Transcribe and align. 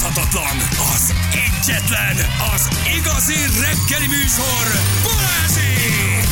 utánozhatatlan, 0.00 0.56
az 0.94 1.14
egyetlen, 1.32 2.16
az 2.54 2.68
igazi 2.96 3.34
reggeli 3.34 4.06
műsor, 4.06 4.80
Balázsi! 5.02 6.28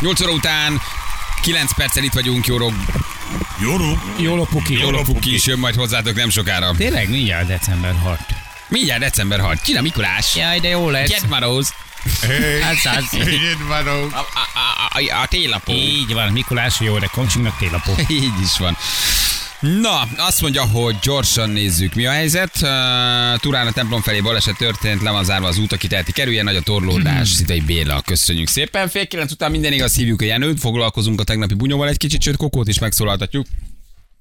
8 0.00 0.20
óra 0.20 0.32
után 0.32 0.80
9 1.42 1.74
perccel 1.74 2.02
itt 2.02 2.12
vagyunk, 2.12 2.46
Jóró. 2.46 2.72
Jóró. 3.60 3.98
Jól 4.18 4.40
a 4.40 4.44
puki. 4.44 4.78
Jóró 4.78 5.02
Puki 5.02 5.34
is 5.34 5.46
jön 5.46 5.58
majd 5.58 5.74
hozzátok 5.74 6.14
nem 6.14 6.30
sokára. 6.30 6.74
Tényleg 6.76 7.10
mindjárt 7.10 7.46
december 7.46 7.94
6. 8.02 8.18
Mindjárt 8.68 9.00
december 9.00 9.40
6. 9.40 9.60
Kina 9.60 9.80
Mikulás. 9.80 10.34
Jaj, 10.34 10.60
de 10.60 10.68
jó 10.68 10.90
lesz. 10.90 11.08
Get 11.08 11.28
Maroz. 11.28 11.72
Hát 12.62 12.74
száz. 12.76 13.04
A, 13.70 13.72
a, 13.74 14.26
a, 14.54 14.98
a, 14.98 15.20
a 15.22 15.26
télapó. 15.26 15.72
Így 15.72 16.12
van, 16.12 16.32
Mikulás 16.32 16.80
jó, 16.80 16.98
de 16.98 17.06
komcsinknak 17.06 17.58
télapó. 17.58 17.94
Így 18.08 18.40
is 18.42 18.58
van. 18.58 18.76
Na, 19.60 20.08
azt 20.16 20.40
mondja, 20.40 20.62
hogy 20.66 20.96
gyorsan 21.02 21.50
nézzük, 21.50 21.94
mi 21.94 22.06
a 22.06 22.10
helyzet. 22.10 22.50
Uh, 22.54 23.40
Turán 23.40 23.66
a 23.66 23.72
templom 23.72 24.00
felé 24.00 24.20
baleset 24.20 24.56
történt, 24.56 25.02
le 25.02 25.10
van 25.10 25.24
zárva 25.24 25.46
az 25.46 25.58
út, 25.58 25.72
aki 25.72 25.86
teheti 25.86 26.12
kerüljen, 26.12 26.44
nagy 26.44 26.56
a 26.56 26.60
torlódás. 26.60 27.28
Szitei 27.28 27.60
Béla, 27.60 28.00
köszönjük 28.00 28.48
szépen. 28.48 28.88
Fél 28.88 29.06
kilenc 29.06 29.32
után 29.32 29.50
minden 29.50 29.72
igaz, 29.72 29.94
hívjuk 29.94 30.20
a 30.20 30.24
Jenőt, 30.24 30.60
foglalkozunk 30.60 31.20
a 31.20 31.24
tegnapi 31.24 31.54
bunyóval 31.54 31.88
egy 31.88 31.96
kicsit, 31.96 32.22
sőt 32.22 32.36
Kokót 32.36 32.68
is 32.68 32.78
megszólaltatjuk. 32.78 33.46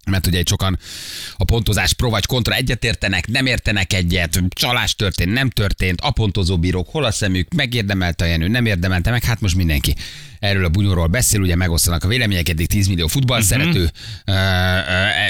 Mert 0.09 0.27
ugye 0.27 0.39
itt 0.39 0.47
sokan 0.47 0.79
a 1.37 1.43
pontozás 1.43 1.93
pro 1.93 2.09
vagy 2.09 2.25
kontra 2.25 2.53
egyetértenek, 2.53 3.27
nem 3.27 3.45
értenek 3.45 3.93
egyet, 3.93 4.43
csalás 4.49 4.95
történt, 4.95 5.33
nem 5.33 5.49
történt, 5.49 6.01
a 6.01 6.11
pontozó 6.11 6.57
bírók, 6.57 6.89
hol 6.89 7.03
a 7.03 7.11
szemük, 7.11 7.53
megérdemelte 7.53 8.25
a 8.25 8.27
Jenő, 8.27 8.47
nem 8.47 8.65
érdemelte 8.65 9.11
meg, 9.11 9.23
hát 9.23 9.41
most 9.41 9.55
mindenki 9.55 9.95
erről 10.39 10.65
a 10.65 10.69
bunyóról 10.69 11.07
beszél, 11.07 11.41
ugye 11.41 11.55
megosztanak 11.55 12.03
a 12.03 12.07
vélemények, 12.07 12.49
eddig 12.49 12.67
10 12.67 12.87
millió 12.87 13.07
futball 13.07 13.41
szerető 13.41 13.89
uh-huh. 14.25 14.43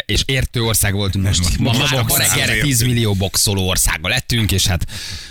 és 0.06 0.24
értő 0.26 0.64
ország 0.64 0.94
voltunk, 0.94 1.26
most 1.26 1.58
ma 1.58 1.72
már 1.72 1.94
a 1.94 2.18
reggelre 2.18 2.62
10 2.62 2.82
millió 2.82 3.14
boxoló 3.14 3.68
országa 3.68 4.08
lettünk, 4.08 4.52
és 4.52 4.68
hát 4.68 4.86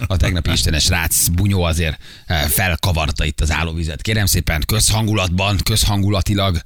a 0.07 0.17
tegnapi 0.17 0.51
istenes 0.51 0.89
rác 0.89 1.29
bunyó 1.29 1.63
azért 1.63 1.99
ö, 2.29 2.35
felkavarta 2.49 3.25
itt 3.25 3.41
az 3.41 3.51
állóvizet. 3.51 4.03
Kérem 4.03 4.27
szépen, 4.27 4.63
közhangulatban, 4.67 5.59
közhangulatilag 5.65 6.61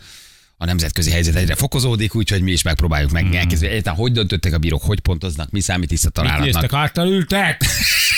a 0.63 0.65
nemzetközi 0.65 1.11
helyzet 1.11 1.35
egyre 1.35 1.55
fokozódik, 1.55 2.15
úgyhogy 2.15 2.43
mi 2.43 2.51
is 2.51 2.63
megpróbáljuk 2.63 3.11
meg 3.11 3.35
elkezdeni. 3.35 3.71
Egyáltalán 3.71 3.99
hogy 3.99 4.13
döntöttek 4.13 4.53
a 4.53 4.59
bírók, 4.59 4.83
hogy 4.83 5.01
pontoznak, 5.01 5.51
mi 5.51 5.61
számít 5.61 5.89
tiszta 5.89 6.09
találatnak. 6.11 6.47
Néztek, 6.47 6.73
által 6.73 7.09
ültek. 7.09 7.65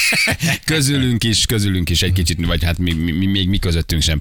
Közülünk 0.65 1.25
is, 1.25 1.47
közülünk 1.47 1.91
is 1.91 2.03
egy 2.03 2.13
kicsit, 2.13 2.47
vagy 2.47 2.65
hát 2.65 2.79
mi, 2.79 2.93
mi, 2.93 3.11
mi, 3.13 3.27
még 3.27 3.49
mi 3.49 3.59
közöttünk 3.59 4.03
sem 4.03 4.21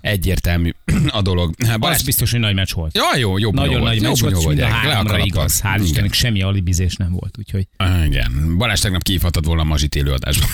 egyértelmű 0.00 0.70
a 1.08 1.22
dolog. 1.22 1.54
Az 1.58 1.76
Balázs, 1.76 2.02
biztos, 2.02 2.30
hogy 2.30 2.40
nagy 2.40 2.54
meccs 2.54 2.72
volt. 2.72 2.96
ja, 2.96 3.18
jó, 3.18 3.38
jó 3.38 3.52
Nagyon 3.52 3.72
bunyó 3.72 3.84
nagy 3.84 4.00
volt, 4.02 4.20
meccs 4.20 4.32
jó 4.32 4.40
volt, 4.40 4.58
le 4.58 4.66
háromra 4.66 5.18
igaz. 5.18 5.60
Hál'. 5.64 5.80
Istennek 5.82 6.12
semmi 6.12 6.42
alibizés 6.42 6.94
nem 6.96 7.10
volt, 7.10 7.34
úgyhogy 7.38 7.66
Igen. 8.06 8.56
Balázs 8.56 8.80
tegnap 8.80 9.02
kihívhatott 9.02 9.44
volna 9.44 9.62
a 9.62 9.64
mazsit 9.64 9.94
élőadásban. 9.94 10.48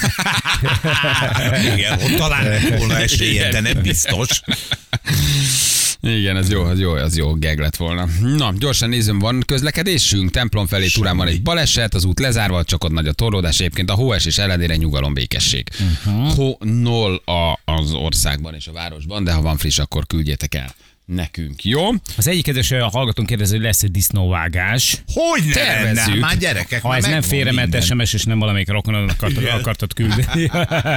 Igen, 1.74 1.92
ott 1.92 2.16
talán 2.16 2.60
volna 2.78 2.98
esélye, 2.98 3.50
de 3.50 3.60
nem 3.60 3.82
biztos. 3.82 4.40
Igen, 6.04 6.36
ez 6.36 6.50
jó, 6.50 6.62
az 6.62 6.78
jó, 6.78 6.92
az 6.92 7.16
jó 7.16 7.34
geg 7.34 7.58
lett 7.58 7.76
volna. 7.76 8.06
Na, 8.20 8.52
gyorsan 8.58 8.88
nézem, 8.88 9.18
van 9.18 9.42
közlekedésünk. 9.46 10.30
Templom 10.30 10.66
felé 10.66 10.86
Turán 10.86 11.16
van 11.16 11.26
egy 11.26 11.42
baleset, 11.42 11.94
az 11.94 12.04
út 12.04 12.20
lezárva, 12.20 12.64
csak 12.64 12.84
ott 12.84 12.92
nagy 12.92 13.06
a 13.06 13.12
torlódás. 13.12 13.60
Egyébként 13.60 13.90
a 13.90 13.94
hóesés 13.94 14.38
ellenére 14.38 14.76
nyugalom, 14.76 15.14
békesség. 15.14 15.68
Uh-huh. 16.06 16.34
Hó 16.34 16.58
nol 16.60 17.14
a, 17.14 17.60
az 17.64 17.92
országban 17.92 18.54
és 18.54 18.66
a 18.66 18.72
városban, 18.72 19.24
de 19.24 19.32
ha 19.32 19.40
van 19.40 19.56
friss, 19.56 19.78
akkor 19.78 20.06
küldjétek 20.06 20.54
el 20.54 20.74
nekünk, 21.06 21.64
jó? 21.64 21.90
az 22.16 22.26
egyik 22.28 22.44
kedves 22.44 22.70
a 22.70 22.88
hallgatón 22.88 23.26
kérdezi, 23.26 23.54
hogy 23.54 23.64
lesz 23.64 23.82
egy 23.82 23.90
disznóvágás. 23.90 25.02
Hogy 25.06 25.42
ne 25.46 25.52
Tervezzük. 25.54 26.06
lenne? 26.06 26.20
Már 26.20 26.36
gyerekek, 26.36 26.82
Ha 26.82 26.88
már 26.88 26.98
ez 26.98 27.04
nem 27.04 27.22
félrement. 27.22 27.82
SMS, 27.82 28.12
és 28.12 28.24
nem 28.24 28.38
valamelyik 28.38 28.68
rokonod 28.68 29.10
akartad, 29.10 29.44
akartad 29.44 29.92
küldeni. 29.92 30.50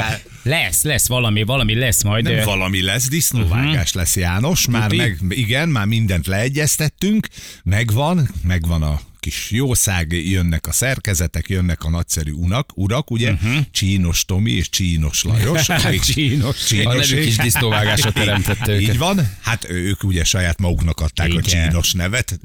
lesz, 0.44 0.84
lesz 0.84 1.08
valami, 1.08 1.44
valami 1.44 1.76
lesz 1.76 2.04
majd. 2.04 2.24
Nem 2.24 2.34
ö, 2.38 2.44
valami 2.44 2.82
lesz, 2.82 3.10
disznóvágás 3.10 3.94
lesz 3.94 4.16
János, 4.16 4.68
már 4.68 4.90
Tuti? 4.90 4.98
meg, 4.98 5.18
igen, 5.30 5.70
már 5.70 5.86
mindent 5.86 6.28
leegyeztettünk, 6.28 7.28
megvan, 7.64 8.30
megvan 8.44 8.82
a 8.82 9.00
kis 9.28 9.52
jószág, 9.52 10.12
jönnek 10.30 10.68
a 10.68 10.72
szerkezetek, 10.72 11.50
jönnek 11.50 11.84
a 11.84 11.90
nagyszerű 11.90 12.32
unak, 12.32 12.72
urak, 12.76 13.12
ugye, 13.12 13.32
uh-huh. 13.32 13.58
Csínos 13.72 14.26
Tomi 14.26 14.52
és 14.52 14.70
Csínos 14.70 15.24
Lajos. 15.24 15.70
akik- 15.70 16.04
Csínos. 16.14 16.72
A 16.72 16.94
nevük 16.94 17.26
is 17.26 17.36
disznóvágásra 17.36 18.12
teremtette 18.22 18.72
őket. 18.72 18.94
Így 18.94 18.98
van, 18.98 19.38
hát 19.42 19.70
ők 19.70 20.04
ugye 20.04 20.24
saját 20.24 20.60
maguknak 20.60 21.00
adták 21.00 21.28
a 21.28 21.30
Igen. 21.30 21.44
csínos 21.44 21.94
nevet, 21.94 22.40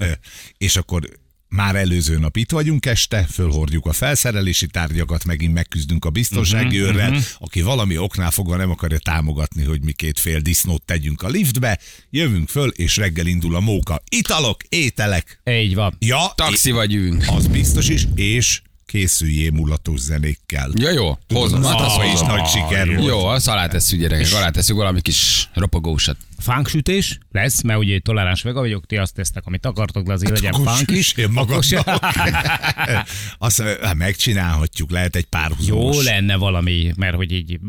és 0.59 0.77
akkor 0.77 1.09
már 1.53 1.77
előző 1.77 2.19
nap 2.19 2.37
itt 2.37 2.51
vagyunk 2.51 2.87
este, 2.87 3.27
fölhordjuk 3.31 3.87
a 3.87 3.93
felszerelési 3.93 4.67
tárgyakat, 4.67 5.25
megint 5.25 5.55
megküzdünk 5.55 6.05
a 6.05 6.11
biztonsági 6.11 6.79
Mhm, 6.79 6.87
őrrel, 6.87 7.21
aki 7.39 7.61
valami 7.63 7.99
oknál 7.99 8.31
fogva 8.31 8.57
nem 8.57 8.71
akarja 8.71 8.99
támogatni, 8.99 9.65
hogy 9.65 9.83
mi 9.85 9.93
két 9.93 10.19
fél 10.19 10.41
disznót 10.41 10.83
tegyünk 10.83 11.23
a 11.23 11.29
liftbe, 11.29 11.79
jövünk 12.11 12.49
föl, 12.49 12.69
és 12.69 12.97
reggel 12.97 13.27
indul 13.27 13.55
a 13.55 13.61
móka. 13.61 14.03
Italok, 14.09 14.63
ételek. 14.69 15.41
Így 15.45 15.75
van. 15.75 15.97
Ja, 15.99 16.33
Taxi 16.35 16.71
vagy 16.71 16.95
ülünk. 16.95 17.25
az 17.29 17.47
biztos 17.47 17.89
is, 17.89 18.07
és 18.15 18.61
készüljél 18.93 19.51
mulatos 19.51 20.01
zenékkel. 20.01 20.71
Ja, 20.75 20.91
jó, 20.91 21.19
hozom. 21.29 21.63
Hát 21.63 21.81
az 21.81 21.93
is 22.15 22.21
jó. 22.21 22.27
nagy 22.27 22.47
siker 22.47 22.89
volt. 22.89 23.09
Jó, 23.09 23.25
azt 23.25 23.49
alá 23.49 23.67
tesszük 23.67 24.01
gyerekek, 24.01 24.33
alá 24.33 24.51
tesszük 24.51 24.77
valami 24.77 25.01
kis 25.01 25.49
ropogósat. 25.55 26.17
Fánksütés 26.39 27.19
lesz, 27.31 27.63
mert 27.63 27.79
ugye 27.79 27.99
toleráns 27.99 28.43
vega 28.43 28.61
vagyok, 28.61 28.87
ti 28.87 28.97
azt 28.97 29.15
tesztek, 29.15 29.47
amit 29.47 29.67
akartok, 29.67 30.07
de 30.07 30.13
azért 30.13 30.33
legyen 30.33 30.53
Akkor 30.53 30.67
fánk 30.67 30.91
is. 30.91 30.97
süssél 31.07 31.29
magadnak. 31.29 31.87
Azt 33.39 33.63
hát 33.63 33.95
megcsinálhatjuk, 33.95 34.91
lehet 34.91 35.17
egy 35.17 35.27
Jó 35.31 35.39
párhuzamos. 35.39 36.05
lenne 36.05 36.37
valami, 36.37 36.93
mert 36.97 37.15
hogy 37.15 37.33
így... 37.33 37.61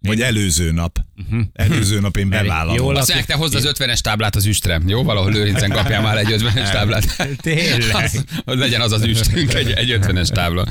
Vagy 0.00 0.20
előző 0.20 0.72
nap. 0.72 0.98
Előző 1.52 2.00
nap 2.00 2.16
én 2.16 2.28
bevállalom. 2.38 2.76
Jól 2.76 2.96
Azt 2.96 3.08
mondják, 3.08 3.28
te 3.28 3.34
hozd 3.34 3.54
az 3.54 3.70
50-es 3.78 3.98
táblát 3.98 4.36
az 4.36 4.46
üstre. 4.46 4.80
Jó, 4.86 5.02
valahol 5.02 5.32
Lőrincen 5.32 5.70
kapjál 5.70 6.02
már 6.02 6.16
egy 6.16 6.34
50-es 6.42 6.70
táblát. 6.70 7.28
Tényleg. 7.40 8.04
Az, 8.04 8.24
hogy 8.44 8.58
legyen 8.58 8.80
az 8.80 8.92
az 8.92 9.02
üstünk, 9.02 9.54
egy, 9.54 9.70
egy 9.70 9.98
50-es 10.00 10.28
tábla. 10.28 10.66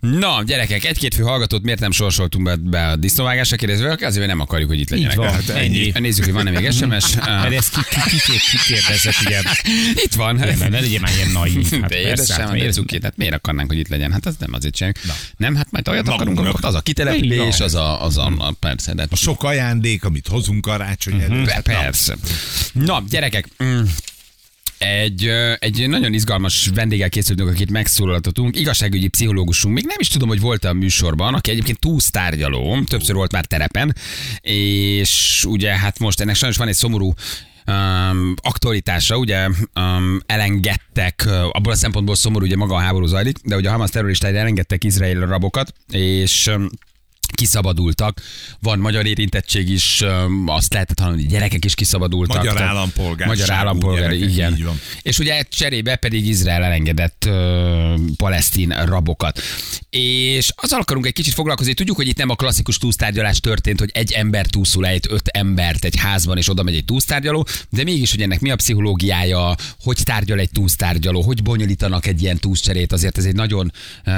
Na, 0.00 0.42
gyerekek, 0.46 0.84
egy-két 0.84 1.14
fő 1.14 1.22
hallgatót 1.22 1.62
miért 1.62 1.80
nem 1.80 1.90
sorsoltunk 1.90 2.44
be, 2.44 2.56
be 2.56 2.86
a 2.86 2.96
disznóvágásra 2.96 3.56
kérdezve, 3.56 3.88
azért 3.90 4.14
mert 4.16 4.26
nem 4.26 4.40
akarjuk, 4.40 4.68
hogy 4.68 4.80
itt 4.80 4.90
legyenek. 4.90 5.16
van, 5.16 5.30
Hát 5.32 5.48
ennyi. 5.48 5.92
Nézzük, 5.98 6.24
hogy 6.24 6.32
van-e 6.32 6.50
még 6.50 6.70
SMS. 6.70 7.14
Mert 7.26 7.52
ezt 7.52 7.74
ki, 7.74 7.80
ki, 8.10 8.16
ki, 8.16 8.32
ki, 8.32 8.72
kérdezett, 8.72 9.14
ugye. 9.26 9.40
Itt 10.04 10.14
van. 10.14 10.34
Mert 10.36 10.58
ne 10.68 10.80
legyen 10.80 11.00
már 11.00 11.12
ilyen 11.16 11.28
naív. 11.30 11.70
Hát 11.80 11.90
de 11.90 12.00
édesem, 12.00 12.36
hát 12.36 12.44
hát 12.48 12.52
miért- 12.54 12.72
cuki, 12.72 12.98
hát 13.02 13.16
miért 13.16 13.34
akarnánk, 13.34 13.68
hogy 13.70 13.78
itt 13.78 13.88
legyen? 13.88 14.12
Hát 14.12 14.26
az 14.26 14.34
nem 14.38 14.52
azért 14.52 14.74
csináljuk. 14.74 14.98
Nem, 15.36 15.54
hát 15.56 15.70
majd 15.70 15.88
olyat 15.88 16.08
akarunk, 16.08 16.38
akkor 16.38 16.58
az 16.62 16.74
a 16.74 16.80
kitelepülés, 16.80 17.32
Igen. 17.54 17.62
az 17.66 17.74
a, 17.74 18.02
az 18.04 18.16
a, 18.18 18.32
a 18.38 18.52
persze, 18.60 18.94
de 18.94 19.06
A 19.10 19.16
sok 19.16 19.42
ajándék, 19.44 20.04
amit 20.04 20.28
hozunk 20.28 20.60
karácsony 20.60 21.14
Mhm. 21.14 21.32
előtt. 21.32 21.46
Pe- 21.46 21.62
Persze. 21.62 22.16
Na, 22.72 23.04
gyerekek, 23.10 23.48
mm, 23.64 23.80
egy, 24.78 25.30
egy 25.58 25.88
nagyon 25.88 26.12
izgalmas 26.12 26.70
vendéggel 26.74 27.08
készültünk, 27.08 27.48
akit 27.48 27.70
megszólaltatunk, 27.70 28.56
igazságügyi 28.56 29.08
pszichológusunk, 29.08 29.74
még 29.74 29.84
nem 29.86 29.96
is 30.00 30.08
tudom, 30.08 30.28
hogy 30.28 30.40
volt 30.40 30.64
a 30.64 30.72
műsorban, 30.72 31.34
aki 31.34 31.50
egyébként 31.50 31.78
túlsztárgyaló, 31.78 32.82
többször 32.86 33.14
volt 33.14 33.32
már 33.32 33.44
terepen, 33.44 33.96
és 34.40 35.44
ugye 35.48 35.78
hát 35.78 35.98
most 35.98 36.20
ennek 36.20 36.34
sajnos 36.34 36.58
van 36.58 36.68
egy 36.68 36.74
szomorú 36.74 37.12
um, 37.66 38.34
aktualitása, 38.42 39.16
ugye 39.16 39.48
um, 39.74 40.20
elengedtek, 40.26 41.22
uh, 41.26 41.32
abból 41.52 41.72
a 41.72 41.76
szempontból 41.76 42.14
szomorú, 42.14 42.44
ugye 42.44 42.56
maga 42.56 42.74
a 42.74 42.80
háború 42.80 43.06
zajlik, 43.06 43.38
de 43.44 43.56
ugye 43.56 43.68
a 43.68 43.72
Hamas 43.72 43.90
terroristái 43.90 44.36
elengedtek 44.36 44.84
Izrael 44.84 45.26
rabokat, 45.26 45.72
és 45.90 46.46
um, 46.46 46.68
kiszabadultak. 47.34 48.20
Van 48.60 48.78
magyar 48.78 49.06
érintettség 49.06 49.68
is, 49.68 50.04
azt 50.46 50.72
lehetett 50.72 50.98
hallani, 50.98 51.22
hogy 51.22 51.30
gyerekek 51.30 51.64
is 51.64 51.74
kiszabadultak. 51.74 52.36
Magyar 52.36 52.62
állampolgárságú 52.62 53.30
Magyar 53.30 53.50
állampolgár, 53.50 54.12
igen. 54.12 54.80
És 55.02 55.18
ugye 55.18 55.42
cserébe 55.42 55.96
pedig 55.96 56.26
Izrael 56.26 56.62
elengedett 56.62 57.24
ö, 57.26 57.94
palesztin 58.16 58.84
rabokat. 58.84 59.40
És 59.90 60.52
azzal 60.56 60.80
akarunk 60.80 61.06
egy 61.06 61.12
kicsit 61.12 61.34
foglalkozni, 61.34 61.74
tudjuk, 61.74 61.96
hogy 61.96 62.08
itt 62.08 62.16
nem 62.16 62.28
a 62.28 62.34
klasszikus 62.34 62.78
túlsztárgyalás 62.78 63.40
történt, 63.40 63.78
hogy 63.78 63.90
egy 63.92 64.12
ember 64.12 64.46
túlszul 64.46 64.86
ejt 64.86 65.10
öt 65.10 65.28
embert 65.28 65.84
egy 65.84 65.96
házban, 65.96 66.36
és 66.36 66.50
oda 66.50 66.62
megy 66.62 66.74
egy 66.74 66.84
túlsztárgyaló, 66.84 67.46
de 67.70 67.84
mégis, 67.84 68.10
hogy 68.10 68.22
ennek 68.22 68.40
mi 68.40 68.50
a 68.50 68.56
pszichológiája, 68.56 69.54
hogy 69.82 69.98
tárgyal 70.04 70.38
egy 70.38 70.50
túlsztárgyaló, 70.50 71.22
hogy 71.22 71.42
bonyolítanak 71.42 72.06
egy 72.06 72.22
ilyen 72.22 72.38
túlcserét, 72.38 72.92
azért 72.92 73.18
ez 73.18 73.24
egy 73.24 73.34
nagyon 73.34 73.72
ö, 74.04 74.12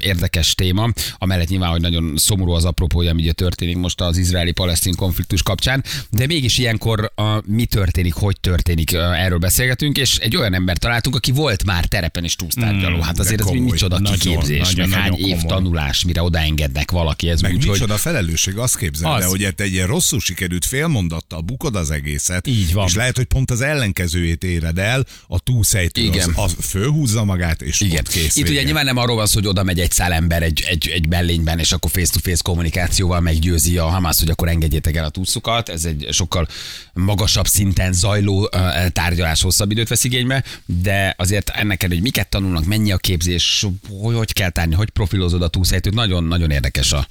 érdekes 0.00 0.54
téma, 0.54 0.88
amellett 1.18 1.48
nyilván, 1.48 1.70
hogy 1.70 1.80
nagyon 1.80 2.12
szomorú 2.16 2.43
szomorú 2.44 2.56
az 2.58 2.64
apropója, 2.64 3.10
ami 3.10 3.22
ugye 3.22 3.32
történik 3.32 3.76
most 3.76 4.00
az 4.00 4.16
izraeli-palesztin 4.16 4.94
konfliktus 4.94 5.42
kapcsán, 5.42 5.84
de 6.10 6.26
mégis 6.26 6.58
ilyenkor 6.58 7.12
a, 7.14 7.42
mi 7.46 7.64
történik, 7.64 8.12
hogy 8.14 8.40
történik, 8.40 8.92
erről 8.92 9.38
beszélgetünk, 9.38 9.96
és 9.98 10.16
egy 10.18 10.36
olyan 10.36 10.54
ember 10.54 10.76
találtunk, 10.78 11.16
aki 11.16 11.32
volt 11.32 11.64
már 11.64 11.84
terepen 11.84 12.24
is 12.24 12.36
túlsztárgyaló. 12.36 13.00
Hát 13.00 13.18
azért 13.18 13.40
ez 13.40 13.46
komoly. 13.46 13.70
micsoda 13.70 13.98
Nagyon, 13.98 14.18
kiképzés, 14.18 14.58
nagyon, 14.58 14.88
meg 14.88 14.98
hány 14.98 15.10
nagyon 15.10 15.28
év 15.28 15.34
komoly. 15.34 15.48
tanulás, 15.48 16.04
mire 16.04 16.22
odaengednek 16.22 16.90
valaki. 16.90 17.28
Ez 17.28 17.40
Meg 17.40 17.52
úgy, 17.52 17.60
hogy 17.64 17.70
micsoda 17.72 17.96
felelősség, 17.96 18.56
azt 18.56 18.76
képzeld 18.76 19.22
Az. 19.22 19.24
hogy 19.24 19.42
egy 19.56 19.72
ilyen 19.72 19.86
rosszul 19.86 20.20
sikerült 20.20 20.64
félmondattal 20.64 21.40
bukod 21.40 21.76
az 21.76 21.90
egészet, 21.90 22.46
Így 22.46 22.72
van. 22.72 22.86
és 22.86 22.94
lehet, 22.94 23.16
hogy 23.16 23.24
pont 23.26 23.50
az 23.50 23.60
ellenkezőjét 23.60 24.44
éred 24.44 24.78
el, 24.78 25.04
a 25.28 25.38
túlszejtő 25.40 26.02
Igen. 26.02 26.28
az, 26.36 26.54
az 26.58 26.66
fölhúzza 26.68 27.24
magát, 27.24 27.62
és 27.62 27.80
Igen. 27.80 27.96
ott 27.98 28.08
kész 28.08 28.36
Itt 28.36 28.42
ugye 28.42 28.50
vége. 28.52 28.62
nyilván 28.64 28.84
nem 28.84 28.96
arról 28.96 29.16
van 29.16 29.26
szó, 29.26 29.34
hogy 29.34 29.46
oda 29.46 29.62
megy 29.62 29.80
egy 29.80 29.90
szál 29.90 30.12
ember 30.12 30.42
egy, 30.42 30.64
egy, 30.68 30.88
egy 30.88 31.08
mellényben, 31.08 31.58
és 31.58 31.72
akkor 31.72 31.90
face-to-face 32.34 32.42
kommunikációval 32.42 33.20
meggyőzi 33.20 33.78
a 33.78 33.84
Hamász, 33.84 34.18
hogy 34.18 34.30
akkor 34.30 34.48
engedjétek 34.48 34.96
el 34.96 35.04
a 35.04 35.08
túszukat. 35.08 35.68
Ez 35.68 35.84
egy 35.84 36.08
sokkal 36.10 36.48
magasabb 36.92 37.46
szinten 37.46 37.92
zajló 37.92 38.50
tárgyalás 38.92 39.42
hosszabb 39.42 39.70
időt 39.70 39.88
vesz 39.88 40.04
igénybe, 40.04 40.44
de 40.66 41.14
azért 41.18 41.48
ennek 41.48 41.82
ellenére, 41.82 41.94
hogy 41.94 42.02
miket 42.02 42.28
tanulnak, 42.28 42.64
mennyi 42.64 42.92
a 42.92 42.96
képzés, 42.96 43.66
hogy, 43.88 44.14
hogy 44.14 44.32
kell 44.32 44.50
tárni, 44.50 44.74
hogy 44.74 44.90
profilozod 44.90 45.42
a 45.42 45.48
túlszejtőt, 45.48 45.94
nagyon-nagyon 45.94 46.50
érdekes 46.50 46.92
a, 46.92 47.06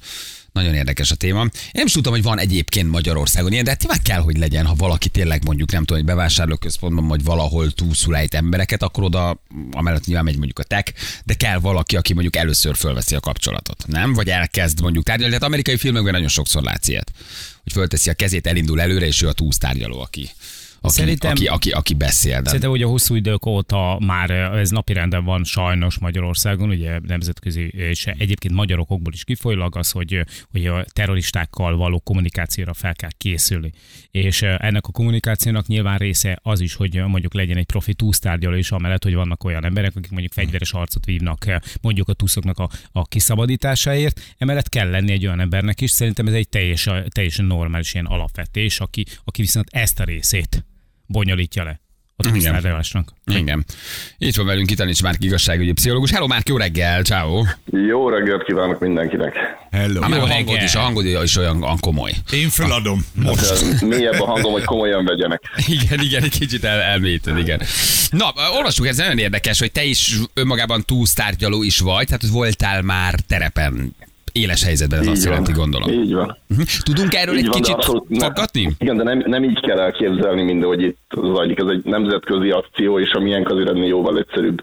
nagyon 0.54 0.74
érdekes 0.74 1.10
a 1.10 1.14
téma. 1.14 1.40
Én 1.42 1.50
nem 1.72 1.86
is 1.86 1.92
tudtam, 1.92 2.12
hogy 2.12 2.22
van 2.22 2.38
egyébként 2.38 2.90
Magyarországon 2.90 3.52
ilyen, 3.52 3.64
de 3.64 3.70
hát 3.70 3.80
nyilván 3.80 4.02
kell, 4.02 4.20
hogy 4.20 4.38
legyen, 4.38 4.66
ha 4.66 4.74
valaki 4.74 5.08
tényleg 5.08 5.44
mondjuk 5.44 5.72
nem 5.72 5.84
tudom, 5.84 6.00
egy 6.02 6.08
bevásárlóközpontban 6.08 7.08
vagy 7.08 7.24
valahol 7.24 7.70
túlszul 7.70 8.16
ejt 8.16 8.34
embereket, 8.34 8.82
akkor 8.82 9.04
oda 9.04 9.42
amellett 9.72 10.04
nyilván 10.04 10.24
megy 10.24 10.36
mondjuk 10.36 10.58
a 10.58 10.62
tech, 10.62 10.92
de 11.24 11.34
kell 11.34 11.58
valaki, 11.58 11.96
aki 11.96 12.12
mondjuk 12.12 12.36
először 12.36 12.76
fölveszi 12.76 13.14
a 13.14 13.20
kapcsolatot, 13.20 13.84
nem? 13.86 14.12
Vagy 14.12 14.28
elkezd 14.28 14.80
mondjuk 14.80 15.04
tárgyalni. 15.04 15.32
Tehát 15.32 15.48
amerikai 15.48 15.76
filmekben 15.76 16.12
nagyon 16.12 16.28
sokszor 16.28 16.62
látsz 16.62 16.88
ilyet, 16.88 17.12
hogy 17.62 17.72
fölteszi 17.72 18.10
a 18.10 18.14
kezét, 18.14 18.46
elindul 18.46 18.80
előre, 18.80 19.06
és 19.06 19.22
ő 19.22 19.28
a 19.28 19.32
túlsztárgyaló, 19.32 20.00
aki, 20.00 20.30
aki, 20.84 20.94
Szerintem- 20.94 21.30
aki, 21.30 21.46
aki, 21.46 21.70
aki 21.70 21.94
beszél. 21.94 22.40
De... 22.40 22.44
Szerintem 22.44 22.70
ugye 22.70 22.84
hosszú 22.84 23.14
idők 23.14 23.46
óta 23.46 23.98
már 24.06 24.30
ez 24.30 24.70
napirenden 24.70 25.24
van 25.24 25.44
sajnos 25.44 25.98
Magyarországon, 25.98 26.68
ugye 26.68 26.98
nemzetközi, 27.02 27.68
és 27.68 28.06
egyébként 28.06 28.54
magyar 28.54 28.78
okokból 28.78 29.12
is 29.12 29.24
kifolyólag 29.24 29.76
az, 29.76 29.90
hogy, 29.90 30.24
hogy 30.50 30.66
a 30.66 30.84
terroristákkal 30.92 31.76
való 31.76 31.98
kommunikációra 31.98 32.74
fel 32.74 32.94
kell 32.94 33.10
készülni. 33.18 33.72
És 34.10 34.42
ennek 34.42 34.86
a 34.86 34.92
kommunikációnak 34.92 35.66
nyilván 35.66 35.98
része 35.98 36.38
az 36.42 36.60
is, 36.60 36.74
hogy 36.74 37.02
mondjuk 37.06 37.34
legyen 37.34 37.56
egy 37.56 37.66
profi 37.66 37.94
túsztárgyaló 37.94 38.56
is, 38.56 38.70
amellett, 38.70 39.02
hogy 39.02 39.14
vannak 39.14 39.44
olyan 39.44 39.64
emberek, 39.64 39.96
akik 39.96 40.10
mondjuk 40.10 40.32
fegyveres 40.32 40.70
harcot 40.70 41.04
vívnak 41.04 41.46
mondjuk 41.80 42.08
a 42.08 42.12
túszoknak 42.12 42.58
a, 42.58 42.68
a 42.92 43.04
kiszabadításáért. 43.04 44.34
Emellett 44.38 44.68
kell 44.68 44.90
lenni 44.90 45.12
egy 45.12 45.26
olyan 45.26 45.40
embernek 45.40 45.80
is, 45.80 45.90
szerintem 45.90 46.26
ez 46.26 46.34
egy 46.34 46.48
teljesen, 46.48 47.08
teljesen 47.08 47.44
normális 47.44 47.94
ilyen 47.94 48.06
alapvetés, 48.06 48.80
aki, 48.80 49.04
aki 49.24 49.40
viszont 49.40 49.68
ezt 49.70 50.00
a 50.00 50.04
részét 50.04 50.64
bonyolítja 51.06 51.64
le 51.64 51.80
a 52.16 52.22
Igen. 52.22 52.32
túlsztárgyalásnak. 52.32 53.12
Igen. 53.26 53.64
Itt 54.18 54.36
van 54.36 54.46
velünk 54.46 54.66
Kitanics 54.66 55.02
Márk 55.02 55.24
igazságügyi 55.24 55.72
pszichológus. 55.72 56.10
Hello 56.10 56.26
Márk, 56.26 56.48
jó 56.48 56.56
reggel, 56.56 57.02
ciao. 57.02 57.44
Jó 57.88 58.08
reggelt 58.08 58.44
kívánok 58.44 58.80
mindenkinek! 58.80 59.34
Hello. 59.70 60.00
Hát 60.00 60.10
meg 60.10 60.20
a 60.20 60.26
hangod 60.26 60.62
is, 60.62 60.74
a 60.74 60.80
hangod 60.80 61.04
is 61.04 61.36
olyan 61.36 61.78
komoly. 61.80 62.12
Én 62.32 62.48
föladom. 62.48 63.04
Most. 63.14 63.50
Ez 63.50 63.80
Mélyebb 63.80 64.20
a 64.20 64.24
hangom, 64.24 64.52
hogy 64.52 64.64
komolyan 64.64 65.04
vegyenek. 65.04 65.42
Igen, 65.66 66.00
igen, 66.00 66.22
egy 66.22 66.38
kicsit 66.38 66.64
el, 66.64 66.80
elmélyíted, 66.80 67.38
igen. 67.38 67.60
Na, 68.10 68.32
olvassuk, 68.56 68.86
ez 68.86 68.96
nagyon 68.96 69.18
érdekes, 69.18 69.58
hogy 69.58 69.72
te 69.72 69.84
is 69.84 70.18
önmagában 70.34 70.84
túlsztárgyaló 70.84 71.62
is 71.62 71.78
vagy, 71.78 72.06
tehát 72.06 72.26
voltál 72.26 72.82
már 72.82 73.14
terepen 73.14 73.94
éles 74.34 74.64
helyzetben, 74.64 74.98
ez 74.98 75.06
azt 75.06 75.16
Így 75.16 75.22
van. 75.22 75.32
jelenti, 75.32 75.52
gondolom. 75.52 75.88
Így 75.88 76.14
van. 76.14 76.36
Mhm. 76.46 76.60
Tudunk 76.82 77.14
erről 77.14 77.34
Így 77.34 77.40
egy 77.40 77.48
van, 77.48 77.60
kicsit 77.60 77.84
faggatni? 78.18 78.74
Igen, 78.78 78.96
de 78.96 79.02
nem, 79.02 79.22
nem 79.26 79.44
így 79.44 79.60
kell 79.60 79.78
elképzelni 79.78 80.42
minden, 80.42 80.68
hogy 80.68 80.82
itt 80.82 80.98
zajlik. 81.34 81.58
Ez 81.58 81.66
egy 81.66 81.84
nemzetközi 81.84 82.50
akció, 82.50 82.98
és 82.98 83.10
a 83.12 83.20
milyen 83.20 83.44
azért 83.44 83.68
ennél 83.68 83.86
jóval 83.86 84.18
egyszerűbb 84.18 84.62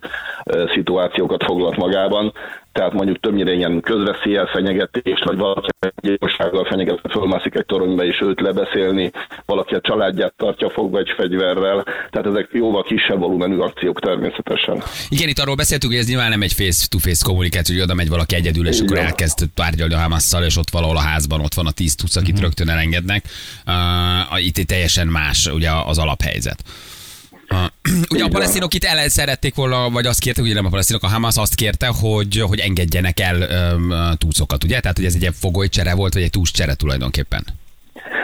szituációkat 0.73 1.43
foglalt 1.43 1.77
magában. 1.77 2.33
Tehát 2.71 2.93
mondjuk 2.93 3.19
többnyire 3.19 3.53
ilyen 3.53 3.81
közveszélyel 3.81 4.45
fenyegetés, 4.45 5.21
vagy 5.25 5.37
valaki 5.37 5.69
gyilkossággal 6.01 6.65
fenyegetve 6.65 7.09
fölmászik 7.09 7.55
egy 7.55 7.65
toronyba 7.65 8.05
és 8.05 8.21
őt 8.21 8.41
lebeszélni, 8.41 9.11
valaki 9.45 9.73
a 9.75 9.81
családját 9.81 10.33
tartja 10.37 10.69
fogva 10.69 10.97
egy 10.99 11.13
fegyverrel. 11.17 11.83
Tehát 11.83 12.27
ezek 12.27 12.49
jóval 12.51 12.83
kisebb 12.83 13.19
volumenű 13.19 13.57
akciók 13.57 13.99
természetesen. 13.99 14.83
Igen, 15.09 15.29
itt 15.29 15.39
arról 15.39 15.55
beszéltünk, 15.55 15.91
hogy 15.91 16.01
ez 16.01 16.07
nyilván 16.07 16.29
nem 16.29 16.41
egy 16.41 16.53
face-to-face 16.53 17.25
kommunikáció, 17.25 17.75
hogy 17.75 17.83
oda 17.83 17.93
megy 17.93 18.09
valaki 18.09 18.35
egyedül, 18.35 18.67
és 18.67 18.75
Így 18.75 18.83
akkor 18.83 18.97
elkezd 18.97 19.49
tárgyalni 19.53 19.93
a 19.93 19.97
Hamasszal, 19.97 20.43
és 20.43 20.57
ott 20.57 20.69
valahol 20.69 20.97
a 20.97 21.01
házban 21.01 21.39
ott 21.41 21.53
van 21.53 21.65
a 21.65 21.71
10 21.71 21.95
tuc, 21.95 22.15
akit 22.15 22.39
rögtön 22.39 22.69
elengednek. 22.69 23.25
Uh, 24.31 24.45
itt 24.45 24.57
egy 24.57 24.65
teljesen 24.65 25.07
más 25.07 25.47
ugye 25.47 25.69
az 25.85 25.97
alaphelyzet. 25.97 26.63
Ugye 28.13 28.23
a 28.23 28.27
palesztinok 28.31 28.73
itt 28.73 28.83
el 28.83 29.09
szerették 29.09 29.55
volna, 29.55 29.89
vagy 29.89 30.05
azt 30.05 30.19
kértek, 30.19 30.43
ugye 30.43 30.53
nem 30.53 30.65
a 30.65 30.69
palesztinok, 30.69 31.03
a 31.03 31.07
Hamas 31.07 31.37
azt 31.37 31.55
kérte, 31.55 31.87
hogy, 32.01 32.41
hogy 32.47 32.59
engedjenek 32.59 33.19
el 33.19 33.37
um, 33.75 33.93
túszokat, 34.17 34.63
ugye? 34.63 34.79
Tehát, 34.79 34.97
hogy 34.97 35.05
ez 35.05 35.15
egy 35.15 35.21
ilyen 35.21 35.33
fogolycsere 35.33 35.95
volt, 35.95 36.13
vagy 36.13 36.23
egy 36.23 36.29
túszcsere 36.29 36.75
tulajdonképpen. 36.75 37.43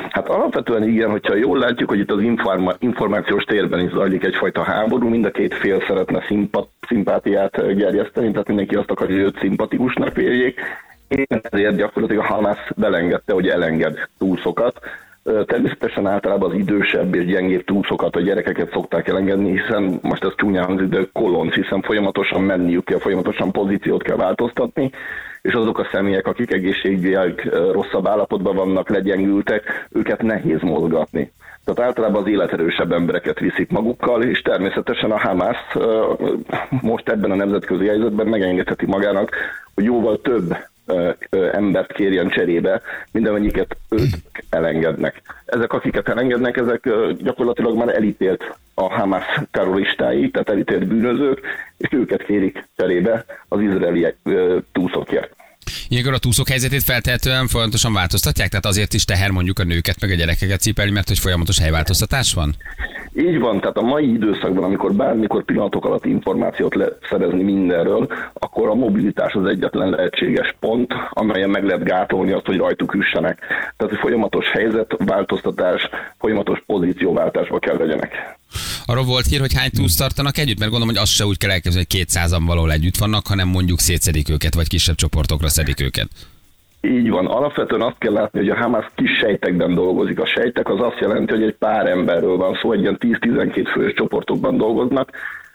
Hát 0.09 0.27
alapvetően 0.27 0.87
igen, 0.87 1.09
hogyha 1.09 1.35
jól 1.35 1.59
látjuk, 1.59 1.89
hogy 1.89 1.99
itt 1.99 2.11
az 2.11 2.21
informa- 2.21 2.75
információs 2.79 3.43
térben 3.43 3.79
is 3.79 3.91
zajlik 3.91 4.23
egyfajta 4.23 4.63
háború, 4.63 5.07
mind 5.09 5.25
a 5.25 5.31
két 5.31 5.53
fél 5.53 5.83
szeretne 5.87 6.23
szimpat- 6.27 6.69
szimpátiát 6.87 7.75
gerjeszteni, 7.75 8.31
tehát 8.31 8.47
mindenki 8.47 8.75
azt 8.75 8.91
akarja, 8.91 9.15
hogy 9.15 9.25
őt 9.25 9.39
szimpatikusnak 9.39 10.15
véljék. 10.15 10.59
Én 11.07 11.41
ezért 11.41 11.75
gyakorlatilag 11.75 12.23
a 12.23 12.27
Hamas 12.27 12.57
belengedte, 12.75 13.33
hogy 13.33 13.47
elenged 13.47 14.07
túlszokat. 14.17 14.79
Természetesen 15.45 16.07
általában 16.07 16.49
az 16.49 16.57
idősebb 16.57 17.15
és 17.15 17.25
gyengébb 17.25 17.63
túlszokat, 17.63 18.15
a 18.15 18.21
gyerekeket 18.21 18.71
szokták 18.71 19.07
elengedni, 19.07 19.51
hiszen 19.51 19.99
most 20.01 20.23
ez 20.23 20.31
csúnyán 20.35 20.65
hangzik, 20.65 20.87
de 20.87 21.07
kolonc, 21.13 21.53
hiszen 21.53 21.81
folyamatosan 21.81 22.41
menniük 22.41 22.85
kell, 22.85 22.99
folyamatosan 22.99 23.51
pozíciót 23.51 24.03
kell 24.03 24.15
változtatni, 24.15 24.91
és 25.41 25.53
azok 25.53 25.79
a 25.79 25.87
személyek, 25.91 26.27
akik 26.27 26.51
egészségügyileg 26.51 27.49
rosszabb 27.71 28.07
állapotban 28.07 28.55
vannak, 28.55 28.89
legyengültek, 28.89 29.87
őket 29.91 30.21
nehéz 30.21 30.61
mozgatni. 30.61 31.31
Tehát 31.65 31.89
általában 31.89 32.21
az 32.21 32.29
életerősebb 32.29 32.91
embereket 32.91 33.39
viszik 33.39 33.71
magukkal, 33.71 34.23
és 34.23 34.41
természetesen 34.41 35.11
a 35.11 35.19
Hamas 35.19 35.57
most 36.81 37.09
ebben 37.09 37.31
a 37.31 37.35
nemzetközi 37.35 37.87
helyzetben 37.87 38.27
megengedheti 38.27 38.85
magának, 38.85 39.35
hogy 39.73 39.83
jóval 39.83 40.21
több 40.21 40.55
embert 41.51 41.93
kérjen 41.93 42.29
cserébe, 42.29 42.81
mint 43.11 43.27
amennyiket 43.27 43.77
őt 43.89 44.17
elengednek. 44.49 45.21
Ezek, 45.45 45.73
akiket 45.73 46.09
elengednek, 46.09 46.57
ezek 46.57 46.89
gyakorlatilag 47.17 47.77
már 47.77 47.95
elítélt 47.95 48.57
a 48.73 48.93
Hamas 48.93 49.23
terroristái, 49.51 50.29
tehát 50.29 50.49
elítélt 50.49 50.87
bűnözők, 50.87 51.41
és 51.77 51.89
őket 51.91 52.23
kérik 52.23 52.67
cserébe 52.77 53.25
az 53.47 53.61
izraeli 53.61 54.13
ö, 54.23 54.57
túszokért. 54.71 55.35
Ilyenkor 55.87 56.13
a 56.13 56.17
túszok 56.17 56.47
helyzetét 56.47 56.83
feltehetően 56.83 57.47
folyamatosan 57.47 57.93
változtatják, 57.93 58.49
tehát 58.49 58.65
azért 58.65 58.93
is 58.93 59.05
teher 59.05 59.29
mondjuk 59.29 59.59
a 59.59 59.63
nőket 59.63 60.01
meg 60.01 60.11
a 60.11 60.15
gyerekeket 60.15 60.61
cipelni, 60.61 60.91
mert 60.91 61.07
hogy 61.07 61.19
folyamatos 61.19 61.59
helyváltoztatás 61.59 62.33
van? 62.33 62.55
Így 63.19 63.39
van, 63.39 63.59
tehát 63.59 63.77
a 63.77 63.81
mai 63.81 64.13
időszakban, 64.13 64.63
amikor 64.63 64.93
bármikor 64.93 65.43
pillanatok 65.43 65.85
alatt 65.85 66.05
információt 66.05 66.75
lehet 66.75 66.97
szerezni 67.09 67.43
mindenről, 67.43 68.07
akkor 68.33 68.67
a 68.67 68.73
mobilitás 68.73 69.33
az 69.33 69.45
egyetlen 69.45 69.89
lehetséges 69.89 70.55
pont, 70.59 70.93
amelyen 71.09 71.49
meg 71.49 71.63
lehet 71.63 71.83
gátolni 71.83 72.31
azt, 72.31 72.45
hogy 72.45 72.57
rajtuk 72.57 72.93
üssenek. 72.93 73.39
Tehát 73.77 73.93
egy 73.93 73.99
folyamatos 73.99 74.51
helyzetváltoztatás, 74.51 75.89
folyamatos 76.19 76.63
pozícióváltásba 76.65 77.59
kell 77.59 77.77
legyenek. 77.77 78.37
Arról 78.85 79.03
volt 79.03 79.25
hír, 79.25 79.39
hogy 79.39 79.53
hány 79.53 79.69
túsz 79.69 79.95
tartanak 79.95 80.37
együtt, 80.37 80.59
mert 80.59 80.71
gondolom, 80.71 80.95
hogy 80.95 81.03
azt 81.03 81.13
se 81.13 81.25
úgy 81.25 81.37
kell 81.37 81.51
elképzelni, 81.51 81.87
hogy 81.89 82.05
200-an 82.07 82.43
valahol 82.45 82.71
együtt 82.71 82.97
vannak, 82.97 83.27
hanem 83.27 83.47
mondjuk 83.47 83.79
szétszedik 83.79 84.29
őket, 84.29 84.53
vagy 84.53 84.67
kisebb 84.67 84.95
csoportokra 84.95 85.49
szedik 85.49 85.81
őket. 85.81 86.07
Így 86.81 87.09
van. 87.09 87.25
Alapvetően 87.25 87.81
azt 87.81 87.97
kell 87.97 88.13
látni, 88.13 88.39
hogy 88.39 88.49
a 88.49 88.55
Hamas 88.55 88.85
kis 88.95 89.17
sejtekben 89.17 89.73
dolgozik. 89.73 90.19
A 90.19 90.25
sejtek 90.25 90.69
az 90.69 90.81
azt 90.81 90.99
jelenti, 90.99 91.33
hogy 91.33 91.43
egy 91.43 91.55
pár 91.55 91.87
emberről 91.87 92.37
van 92.37 92.57
szó, 92.61 92.71
egy 92.71 92.81
ilyen 92.81 92.97
10-12 92.99 93.67
fős 93.73 93.93
csoportokban 93.93 94.57
dolgoznak. 94.57 95.11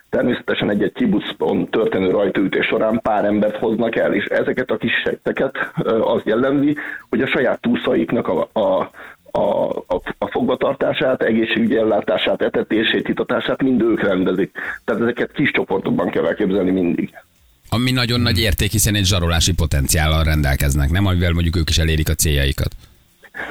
Természetesen 0.09 0.69
egy-egy 0.69 0.93
kibuszon 0.93 1.69
történő 1.69 2.09
rajtaütés 2.09 2.65
során 2.65 2.99
pár 3.01 3.25
embert 3.25 3.57
hoznak 3.57 3.95
el, 3.95 4.13
és 4.13 4.25
ezeket 4.25 4.71
a 4.71 4.77
kis 4.77 4.91
sejteket 5.03 5.57
az 6.01 6.21
jellemzi, 6.23 6.75
hogy 7.09 7.21
a 7.21 7.27
saját 7.27 7.61
túszaiknak 7.61 8.27
a, 8.27 8.59
a 8.59 8.89
a, 9.35 9.69
a, 9.69 10.01
a 10.17 10.27
fogvatartását, 10.27 11.23
egészségügyi 11.23 11.77
ellátását, 11.77 12.41
etetését, 12.41 13.07
hitatását 13.07 13.61
mind 13.61 13.81
ők 13.81 14.01
rendezik. 14.01 14.57
Tehát 14.85 15.01
ezeket 15.01 15.31
kis 15.31 15.51
csoportokban 15.51 16.09
kell 16.09 16.25
elképzelni 16.25 16.71
mindig. 16.71 17.13
Ami 17.73 17.91
nagyon 17.91 18.21
nagy 18.21 18.39
érték, 18.39 18.71
hiszen 18.71 18.95
egy 18.95 19.05
zsarolási 19.05 19.51
potenciállal 19.51 20.23
rendelkeznek, 20.23 20.89
nem? 20.89 21.05
Amivel 21.05 21.31
mondjuk 21.31 21.55
ők 21.55 21.69
is 21.69 21.77
elérik 21.77 22.09
a 22.09 22.15
céljaikat. 22.15 22.75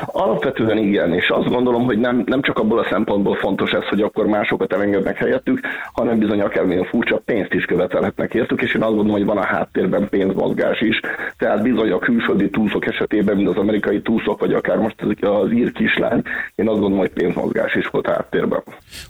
Alapvetően 0.07 0.79
igen, 0.79 1.15
és 1.15 1.29
azt 1.29 1.49
gondolom, 1.49 1.85
hogy 1.85 1.99
nem, 1.99 2.23
nem 2.27 2.43
csak 2.43 2.59
abból 2.59 2.79
a 2.79 2.87
szempontból 2.91 3.35
fontos 3.37 3.71
ez, 3.71 3.85
hogy 3.89 4.01
akkor 4.01 4.27
másokat 4.27 4.73
elengednek 4.73 5.17
helyettük, 5.17 5.61
hanem 5.93 6.19
bizony 6.19 6.41
akármilyen 6.41 6.85
furcsa 6.85 7.23
pénzt 7.25 7.53
is 7.53 7.65
követelhetnek 7.65 8.35
értük, 8.35 8.62
és 8.62 8.75
én 8.75 8.83
azt 8.83 8.91
gondolom, 8.95 9.12
hogy 9.19 9.25
van 9.25 9.37
a 9.37 9.45
háttérben 9.45 10.09
pénzmozgás 10.09 10.81
is. 10.81 11.01
Tehát 11.39 11.62
bizony 11.62 11.91
a 11.91 11.99
külföldi 11.99 12.51
túszok 12.51 12.87
esetében, 12.87 13.37
mint 13.37 13.49
az 13.49 13.57
amerikai 13.57 14.03
túszok, 14.03 14.41
vagy 14.41 14.53
akár 14.53 14.77
most 14.77 14.97
az 15.21 15.53
ír 15.53 15.73
kislány, 15.73 16.23
én 16.55 16.69
azt 16.69 16.79
gondolom, 16.81 16.99
hogy 16.99 17.11
pénzmozgás 17.11 17.75
is 17.75 17.87
volt 17.87 18.07
a 18.07 18.11
háttérben. 18.12 18.62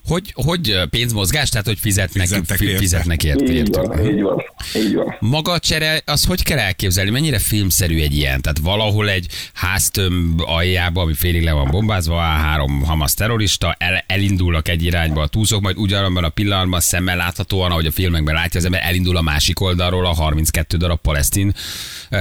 Hogy, 0.06 0.32
hogy 0.46 0.80
pénzmozgás, 0.90 1.48
tehát 1.48 1.66
hogy 1.66 1.78
fizetnek, 1.78 2.26
Fizetnek 2.26 2.58
fi- 2.58 2.66
érte. 2.66 2.78
fizetnek 2.78 3.24
érte, 3.24 3.44
Így 3.44 3.54
értük. 3.54 3.74
van, 3.86 4.06
így 4.06 4.22
van, 4.22 4.42
így 4.76 4.94
van. 4.94 5.16
Maga 5.20 5.52
a 5.52 5.58
csere, 5.58 6.00
az 6.06 6.26
hogy 6.26 6.42
kell 6.42 6.58
elképzelni? 6.58 7.10
Mennyire 7.10 7.38
filmszerű 7.38 8.00
egy 8.00 8.14
ilyen? 8.16 8.40
Tehát 8.40 8.58
valahol 8.62 9.08
egy 9.08 9.26
háztömb 9.54 10.40
aljába, 10.62 11.00
ami 11.00 11.14
félig 11.14 11.44
le 11.44 11.52
van 11.52 11.68
bombázva, 11.70 12.20
áll 12.20 12.40
három 12.40 12.82
Hamas 12.86 13.14
terrorista, 13.14 13.74
el, 13.78 14.04
elindulnak 14.06 14.68
egy 14.68 14.82
irányba 14.82 15.20
a 15.20 15.26
túszok, 15.26 15.60
majd 15.60 15.76
ugyanabban 15.78 16.24
a 16.24 16.28
pillanatban 16.28 16.80
szemmel 16.80 17.16
láthatóan, 17.16 17.70
ahogy 17.70 17.86
a 17.86 17.90
filmekben 17.90 18.34
látja 18.34 18.60
az 18.60 18.66
ember, 18.66 18.80
elindul 18.84 19.16
a 19.16 19.22
másik 19.22 19.60
oldalról 19.60 20.06
a 20.06 20.14
32 20.14 20.76
darab 20.76 20.98
palesztin 21.00 21.52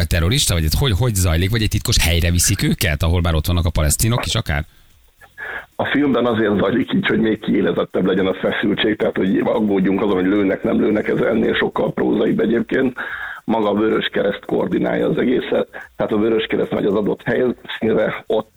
terrorista, 0.07 0.53
vagy 0.53 0.63
ez 0.63 0.79
hogy, 0.79 0.91
hogy 0.97 1.15
zajlik, 1.15 1.49
vagy 1.49 1.61
egy 1.61 1.69
titkos 1.69 1.97
helyre 2.03 2.31
viszik 2.31 2.63
őket, 2.63 3.03
ahol 3.03 3.21
már 3.21 3.35
ott 3.35 3.47
vannak 3.47 3.65
a 3.65 3.69
palesztinok 3.69 4.25
is 4.25 4.35
akár? 4.35 4.65
A 5.75 5.85
filmben 5.85 6.25
azért 6.25 6.59
zajlik 6.59 6.93
így, 6.93 7.07
hogy 7.07 7.19
még 7.19 7.39
kiélezettebb 7.39 8.05
legyen 8.05 8.27
a 8.27 8.33
feszültség, 8.33 8.95
tehát 8.95 9.15
hogy 9.15 9.41
aggódjunk 9.43 10.01
azon, 10.01 10.15
hogy 10.15 10.25
lőnek, 10.25 10.63
nem 10.63 10.79
lőnek, 10.79 11.07
ez 11.07 11.19
ennél 11.19 11.55
sokkal 11.55 11.93
prózaibb 11.93 12.39
egyébként. 12.39 12.97
Maga 13.43 13.69
a 13.69 13.73
Vörös 13.73 14.07
Kereszt 14.07 14.45
koordinálja 14.45 15.09
az 15.09 15.17
egészet, 15.17 15.67
tehát 15.95 16.11
a 16.11 16.17
Vörös 16.17 16.45
Kereszt 16.45 16.71
megy 16.71 16.85
az 16.85 16.93
adott 16.93 17.21
helyszínre, 17.23 18.23
ott 18.27 18.49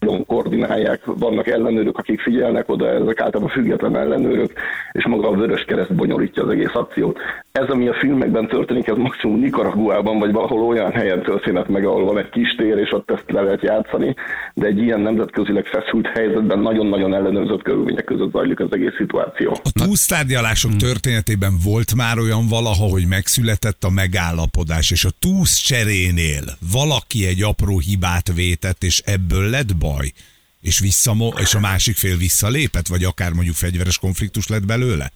nagyon 0.00 0.26
koordinálják, 0.26 1.00
vannak 1.04 1.46
ellenőrök, 1.46 1.98
akik 1.98 2.20
figyelnek 2.20 2.68
oda, 2.68 2.88
ezek 2.88 3.20
általában 3.20 3.52
független 3.52 3.96
ellenőrök, 3.96 4.52
és 4.92 5.06
maga 5.06 5.28
a 5.28 5.34
Vörös 5.34 5.64
Kereszt 5.64 5.94
bonyolítja 5.94 6.42
az 6.42 6.48
egész 6.48 6.74
akciót. 6.74 7.18
Ez, 7.52 7.68
ami 7.68 7.88
a 7.88 7.94
filmekben 7.94 8.48
történik, 8.48 8.86
ez 8.86 8.96
maximum 8.96 9.40
Nicaraguában, 9.40 10.18
vagy 10.18 10.32
valahol 10.32 10.62
olyan 10.62 10.92
helyen 10.92 11.22
történhet 11.22 11.68
meg, 11.68 11.84
ahol 11.84 12.04
van 12.04 12.18
egy 12.18 12.28
kis 12.28 12.54
tér, 12.56 12.76
és 12.76 12.92
ott 12.92 13.10
ezt 13.10 13.24
le 13.26 13.40
lehet 13.40 13.62
játszani, 13.62 14.14
de 14.54 14.66
egy 14.66 14.78
ilyen 14.78 15.00
nemzetközileg 15.00 15.66
feszült 15.66 16.06
helyzetben 16.06 16.58
nagyon-nagyon 16.58 17.14
ellenőrzött 17.14 17.62
körülmények 17.62 18.04
között 18.04 18.32
zajlik 18.32 18.60
az 18.60 18.72
egész 18.72 18.94
szituáció. 18.96 19.50
A 19.62 19.70
túsztárgyalások 19.72 20.76
történetében 20.76 21.52
volt 21.64 21.94
már 21.94 22.18
olyan 22.18 22.46
valaha, 22.48 22.84
hogy 22.84 23.06
megszületett 23.08 23.84
a 23.84 23.90
megállapodás, 23.90 24.90
és 24.90 25.04
a 25.04 25.10
túsz 25.18 25.56
cserénél 25.56 26.44
valaki 26.72 27.26
egy 27.26 27.42
apró 27.42 27.78
hibát 27.78 28.32
vétett, 28.34 28.82
és 28.82 29.02
ebből 29.04 29.50
lett 29.50 29.76
baj, 29.76 30.12
és, 30.60 30.78
visszamo- 30.78 31.40
és 31.40 31.54
a 31.54 31.60
másik 31.60 31.96
fél 31.96 32.16
visszalépett, 32.16 32.86
vagy 32.86 33.04
akár 33.04 33.32
mondjuk 33.32 33.54
fegyveres 33.54 33.98
konfliktus 33.98 34.48
lett 34.48 34.66
belőle? 34.66 35.10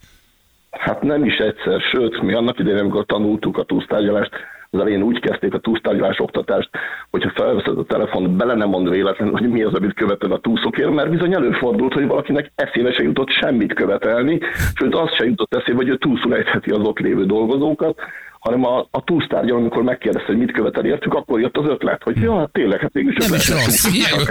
Hát 0.79 1.01
nem 1.01 1.25
is 1.25 1.37
egyszer, 1.37 1.81
sőt, 1.81 2.21
mi 2.21 2.33
annak 2.33 2.59
idején, 2.59 2.79
amikor 2.79 3.05
tanultuk 3.05 3.57
a 3.57 3.63
túsztárgyalást, 3.63 4.31
az 4.69 4.79
elején 4.79 5.01
úgy 5.01 5.19
kezdték 5.19 5.53
a 5.53 5.59
túsztárgyalás 5.59 6.19
oktatást, 6.19 6.69
hogyha 7.11 7.31
felveszed 7.35 7.77
a 7.77 7.83
telefont, 7.83 8.29
bele 8.29 8.53
nem 8.53 8.69
mond 8.69 8.89
véletlenül, 8.89 9.33
hogy 9.33 9.49
mi 9.49 9.63
az, 9.63 9.73
amit 9.73 9.93
követel 9.93 10.31
a 10.31 10.39
túszokért, 10.39 10.93
mert 10.93 11.09
bizony 11.09 11.33
előfordult, 11.33 11.93
hogy 11.93 12.07
valakinek 12.07 12.51
eszébe 12.55 12.91
se 12.91 13.03
jutott 13.03 13.29
semmit 13.29 13.73
követelni, 13.73 14.39
sőt 14.75 14.95
azt 14.95 15.15
se 15.15 15.25
jutott 15.25 15.55
eszébe, 15.55 15.77
hogy 15.77 15.89
ő 15.89 15.97
túlszul 15.97 16.35
ejtheti 16.35 16.69
az 16.69 16.87
ott 16.87 16.99
lévő 16.99 17.25
dolgozókat, 17.25 17.99
hanem 18.39 18.65
a, 18.65 18.87
a 18.91 19.03
túsztárgyal, 19.03 19.57
amikor 19.57 19.83
megkérdezte, 19.83 20.27
hogy 20.27 20.37
mit 20.37 20.51
követel 20.51 20.85
értük, 20.85 21.13
akkor 21.13 21.39
jött 21.39 21.57
az 21.57 21.65
ötlet, 21.65 22.03
hogy 22.03 22.17
ja, 22.17 22.49
tényleg, 22.51 22.79
hát 22.79 22.93
mégis 22.93 23.15
Nem 23.15 23.33
is 23.33 23.49
rossz. 23.49 23.85
Jaj, 23.95 24.25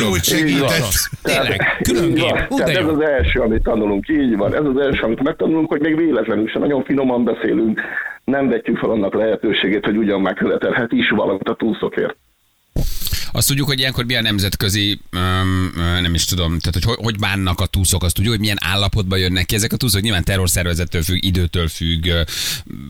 van. 0.00 0.18
segített. 0.22 0.94
Tényleg, 1.22 1.60
külön 1.82 2.14
gép. 2.14 2.46
Tehát 2.48 2.76
ez 2.76 2.86
az 2.86 3.00
első, 3.00 3.40
amit 3.40 3.62
tanulunk, 3.62 4.08
így 4.08 4.36
van. 4.36 4.54
Ez 4.54 4.64
az 4.64 4.76
első, 4.76 5.02
amit 5.02 5.22
megtanulunk, 5.22 5.68
hogy 5.68 5.80
még 5.80 5.96
véletlenül 5.96 6.48
sem 6.48 6.62
nagyon 6.62 6.84
finoman 6.84 7.24
beszélünk, 7.24 7.80
nem 8.24 8.48
vetjük 8.48 8.78
fel 8.78 8.90
annak 8.90 9.14
lehetőségét, 9.14 9.84
hogy 9.84 9.96
ugyan 9.96 10.20
megkövetelhet 10.20 10.92
is 10.92 11.10
valamit 11.10 11.48
a 11.48 11.54
túlszokért. 11.54 12.16
Azt 13.36 13.48
tudjuk, 13.48 13.66
hogy 13.66 13.78
ilyenkor 13.78 14.04
milyen 14.04 14.22
nemzetközi, 14.22 15.00
öm, 15.10 15.72
nem 15.74 16.14
is 16.14 16.24
tudom, 16.24 16.58
tehát 16.58 16.84
hogy, 16.84 16.96
hogy 17.04 17.18
bánnak 17.18 17.60
a 17.60 17.66
túszok, 17.66 18.02
azt 18.02 18.14
tudjuk, 18.14 18.32
hogy 18.32 18.42
milyen 18.42 18.58
állapotban 18.60 19.18
jönnek 19.18 19.46
ki 19.46 19.54
ezek 19.54 19.72
a 19.72 19.76
túszok. 19.76 20.00
Nyilván 20.00 20.24
terrorszervezettől 20.24 21.02
függ, 21.02 21.24
időtől 21.24 21.68
függ, 21.68 22.08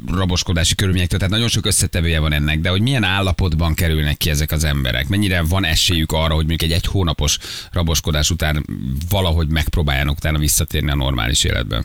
raboskodási 0.06 0.74
körülményektől, 0.74 1.18
tehát 1.18 1.34
nagyon 1.34 1.48
sok 1.48 1.66
összetevője 1.66 2.20
van 2.20 2.32
ennek, 2.32 2.60
de 2.60 2.68
hogy 2.68 2.80
milyen 2.80 3.04
állapotban 3.04 3.74
kerülnek 3.74 4.16
ki 4.16 4.30
ezek 4.30 4.52
az 4.52 4.64
emberek, 4.64 5.08
mennyire 5.08 5.42
van 5.42 5.64
esélyük 5.64 6.12
arra, 6.12 6.34
hogy 6.34 6.46
mondjuk 6.46 6.70
egy 6.70 6.76
egy 6.76 6.86
hónapos 6.86 7.38
raboskodás 7.72 8.30
után 8.30 8.64
valahogy 9.08 9.48
megpróbáljanak 9.48 10.16
utána 10.16 10.38
visszatérni 10.38 10.90
a 10.90 10.96
normális 10.96 11.44
életbe. 11.44 11.84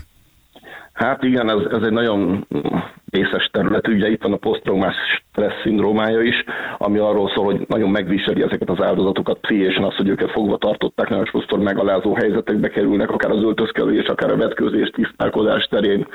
Hát 1.02 1.24
igen, 1.24 1.50
ez, 1.50 1.66
ez 1.72 1.84
egy 1.84 1.92
nagyon 1.92 2.48
vészes 3.06 3.50
terület, 3.52 3.88
ugye 3.88 4.10
itt 4.10 4.22
van 4.22 4.34
a 4.34 4.38
posztraumás 4.38 4.96
stressz 5.32 5.62
szindrómája 5.64 6.22
is, 6.22 6.44
ami 6.78 6.98
arról 6.98 7.30
szól, 7.30 7.46
hogy 7.46 7.66
nagyon 7.68 7.90
megviseli 7.90 8.42
ezeket 8.42 8.70
az 8.70 8.82
áldozatokat 8.82 9.40
pszichésen, 9.40 9.84
az, 9.84 9.96
hogy 9.96 10.08
őket 10.08 10.32
fogva 10.32 10.58
tartották, 10.58 11.10
nagyon 11.10 11.26
sokszor 11.26 11.60
megalázó 11.60 12.14
helyzetekbe 12.14 12.70
kerülnek, 12.70 13.12
akár 13.12 13.32
az 13.32 13.44
öltözködés, 13.44 14.08
akár 14.08 14.32
a 14.32 14.38
vetkőzés, 14.38 14.90
tisztálkodás 14.90 15.68
terén, 15.68 16.08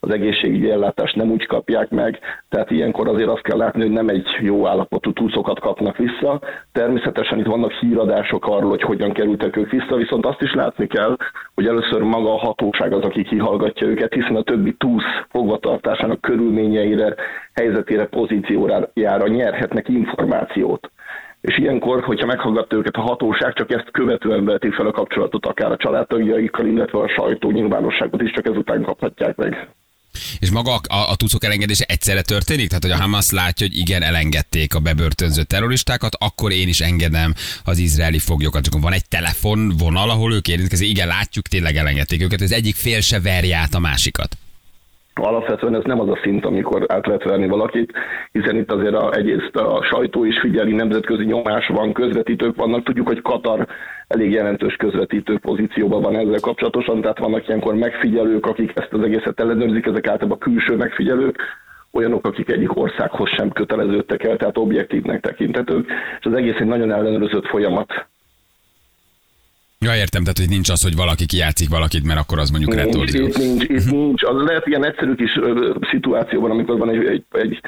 az 0.00 0.10
egészségügyi 0.10 0.70
ellátást 0.70 1.16
nem 1.16 1.30
úgy 1.30 1.46
kapják 1.46 1.90
meg, 1.90 2.18
tehát 2.48 2.70
ilyenkor 2.70 3.08
azért 3.08 3.28
azt 3.28 3.42
kell 3.42 3.56
látni, 3.56 3.80
hogy 3.82 3.90
nem 3.90 4.08
egy 4.08 4.26
jó 4.40 4.66
állapotú 4.66 5.12
túszokat 5.12 5.60
kapnak 5.60 5.96
vissza. 5.96 6.40
Természetesen 6.72 7.38
itt 7.38 7.46
vannak 7.46 7.72
híradások 7.72 8.46
arról, 8.46 8.70
hogy 8.70 8.82
hogyan 8.82 9.12
kerültek 9.12 9.56
ők 9.56 9.70
vissza, 9.70 9.96
viszont 9.96 10.26
azt 10.26 10.42
is 10.42 10.54
látni 10.54 10.86
kell, 10.86 11.16
hogy 11.54 11.66
először 11.66 12.02
maga 12.02 12.32
a 12.32 12.38
hatóság 12.38 12.92
az, 12.92 13.02
aki 13.04 13.22
kihallgatja 13.22 13.86
őket, 13.86 14.12
hiszen 14.14 14.36
a 14.36 14.42
többi 14.42 14.74
túsz 14.78 15.04
fogvatartásának 15.30 16.20
körülményeire, 16.20 17.14
helyzetére, 17.54 18.06
pozíciójára 18.06 19.26
nyerhetnek 19.28 19.88
információt. 19.88 20.90
És 21.40 21.58
ilyenkor, 21.58 22.02
hogyha 22.04 22.26
meghallgatta 22.26 22.76
őket 22.76 22.94
a 22.96 23.00
hatóság, 23.00 23.52
csak 23.52 23.70
ezt 23.70 23.90
követően 23.90 24.44
vehetik 24.44 24.72
fel 24.74 24.86
a 24.86 24.90
kapcsolatot 24.90 25.46
akár 25.46 25.70
a 25.72 25.76
családtagjaikkal, 25.76 26.66
illetve 26.66 26.98
a 26.98 27.08
sajtó 27.08 27.50
nyilvánosságot 27.50 28.22
is 28.22 28.30
csak 28.30 28.46
ezután 28.46 28.82
kaphatják 28.82 29.36
meg. 29.36 29.68
És 30.38 30.50
maga 30.50 30.74
a, 30.74 31.10
a, 31.10 31.16
tucok 31.16 31.44
elengedése 31.44 31.84
egyszerre 31.84 32.22
történik? 32.22 32.68
Tehát, 32.68 32.82
hogy 32.82 32.92
a 32.92 32.96
Hamas 32.96 33.30
látja, 33.30 33.66
hogy 33.66 33.78
igen, 33.78 34.02
elengedték 34.02 34.74
a 34.74 34.78
bebörtönzött 34.78 35.48
terroristákat, 35.48 36.14
akkor 36.18 36.52
én 36.52 36.68
is 36.68 36.80
engedem 36.80 37.34
az 37.64 37.78
izraeli 37.78 38.18
foglyokat. 38.18 38.62
Csak 38.62 38.80
van 38.80 38.92
egy 38.92 39.08
telefonvonal, 39.08 40.10
ahol 40.10 40.34
ők 40.34 40.48
érintkezik, 40.48 40.88
igen, 40.88 41.06
látjuk, 41.06 41.48
tényleg 41.48 41.76
elengedték 41.76 42.22
őket, 42.22 42.40
az 42.40 42.52
egyik 42.52 42.74
fél 42.74 43.00
se 43.00 43.20
verje 43.20 43.56
át 43.56 43.74
a 43.74 43.78
másikat. 43.78 44.37
Alapvetően 45.18 45.74
ez 45.74 45.84
nem 45.84 46.00
az 46.00 46.08
a 46.08 46.18
szint, 46.22 46.44
amikor 46.44 46.84
át 46.88 47.06
lehet 47.06 47.24
verni 47.24 47.48
valakit, 47.48 47.92
hiszen 48.32 48.56
itt 48.56 48.72
azért 48.72 48.94
a, 48.94 49.12
egyrészt 49.12 49.56
a 49.56 49.82
sajtó 49.82 50.24
is 50.24 50.38
figyeli, 50.40 50.72
nemzetközi 50.72 51.24
nyomás 51.24 51.66
van, 51.66 51.92
közvetítők 51.92 52.56
vannak. 52.56 52.84
Tudjuk, 52.84 53.06
hogy 53.06 53.22
Katar 53.22 53.66
elég 54.08 54.30
jelentős 54.30 54.76
közvetítő 54.76 55.38
pozícióban 55.38 56.02
van 56.02 56.16
ezzel 56.16 56.40
kapcsolatosan, 56.40 57.00
tehát 57.00 57.18
vannak 57.18 57.48
ilyenkor 57.48 57.74
megfigyelők, 57.74 58.46
akik 58.46 58.72
ezt 58.74 58.92
az 58.92 59.02
egészet 59.02 59.40
ellenőrzik, 59.40 59.86
ezek 59.86 60.06
általában 60.06 60.38
külső 60.38 60.76
megfigyelők, 60.76 61.36
olyanok, 61.92 62.26
akik 62.26 62.50
egyik 62.50 62.76
országhoz 62.76 63.28
sem 63.28 63.50
köteleződtek 63.50 64.24
el, 64.24 64.36
tehát 64.36 64.58
objektívnek 64.58 65.20
tekintetők, 65.20 65.86
és 66.20 66.26
az 66.26 66.34
egész 66.34 66.58
egy 66.58 66.66
nagyon 66.66 66.92
ellenőrzött 66.92 67.46
folyamat. 67.46 68.06
Ja, 69.84 69.96
értem, 69.96 70.22
tehát, 70.22 70.38
hogy 70.38 70.48
nincs 70.48 70.68
az, 70.68 70.82
hogy 70.82 70.96
valaki 70.96 71.26
kijátszik 71.26 71.68
valakit, 71.68 72.04
mert 72.04 72.20
akkor 72.20 72.38
az 72.38 72.50
mondjuk 72.50 72.74
Nincs, 72.74 72.84
retorzió. 72.84 73.26
itt 73.26 73.36
nincs, 73.38 73.62
itt 73.62 73.90
nincs. 74.00 74.22
Az 74.22 74.42
lehet 74.46 74.66
ilyen 74.66 74.84
egyszerű 74.84 75.14
kis 75.14 75.36
ö, 75.40 75.74
szituációban, 75.90 76.50
amikor 76.50 76.78
van 76.78 76.88
egy, 76.90 77.04
egy, 77.06 77.24
egy, 77.30 77.60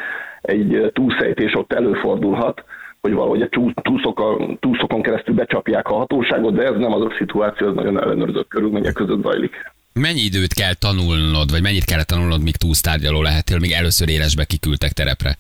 egy 0.43 0.91
túlszejtés, 0.93 1.55
ott 1.55 1.73
előfordulhat, 1.73 2.65
hogy 3.01 3.13
valahogy 3.13 3.43
a 3.43 3.49
túsz- 3.49 3.83
túszokon, 3.83 4.59
túszokon 4.61 5.03
keresztül 5.03 5.35
becsapják 5.35 5.89
a 5.89 5.95
hatóságot, 5.95 6.55
de 6.55 6.63
ez 6.63 6.77
nem 6.77 6.93
az 6.93 7.01
a 7.03 7.15
szituáció, 7.19 7.69
ez 7.69 7.75
nagyon 7.75 8.03
ellenőrzött 8.03 8.49
körülmények 8.49 8.93
között 8.93 9.23
zajlik. 9.23 9.53
Mennyi 9.93 10.21
időt 10.21 10.55
kell 10.55 10.75
tanulnod, 10.75 11.51
vagy 11.51 11.63
mennyit 11.63 11.85
kellett 11.85 12.07
tanulnod, 12.07 12.43
míg 12.43 12.57
túlsztárgyaló 12.57 13.23
lehetél, 13.23 13.59
míg 13.59 13.73
először 13.73 14.09
élesbe 14.09 14.45
kiküldtek 14.45 14.93
terepre? 14.93 15.37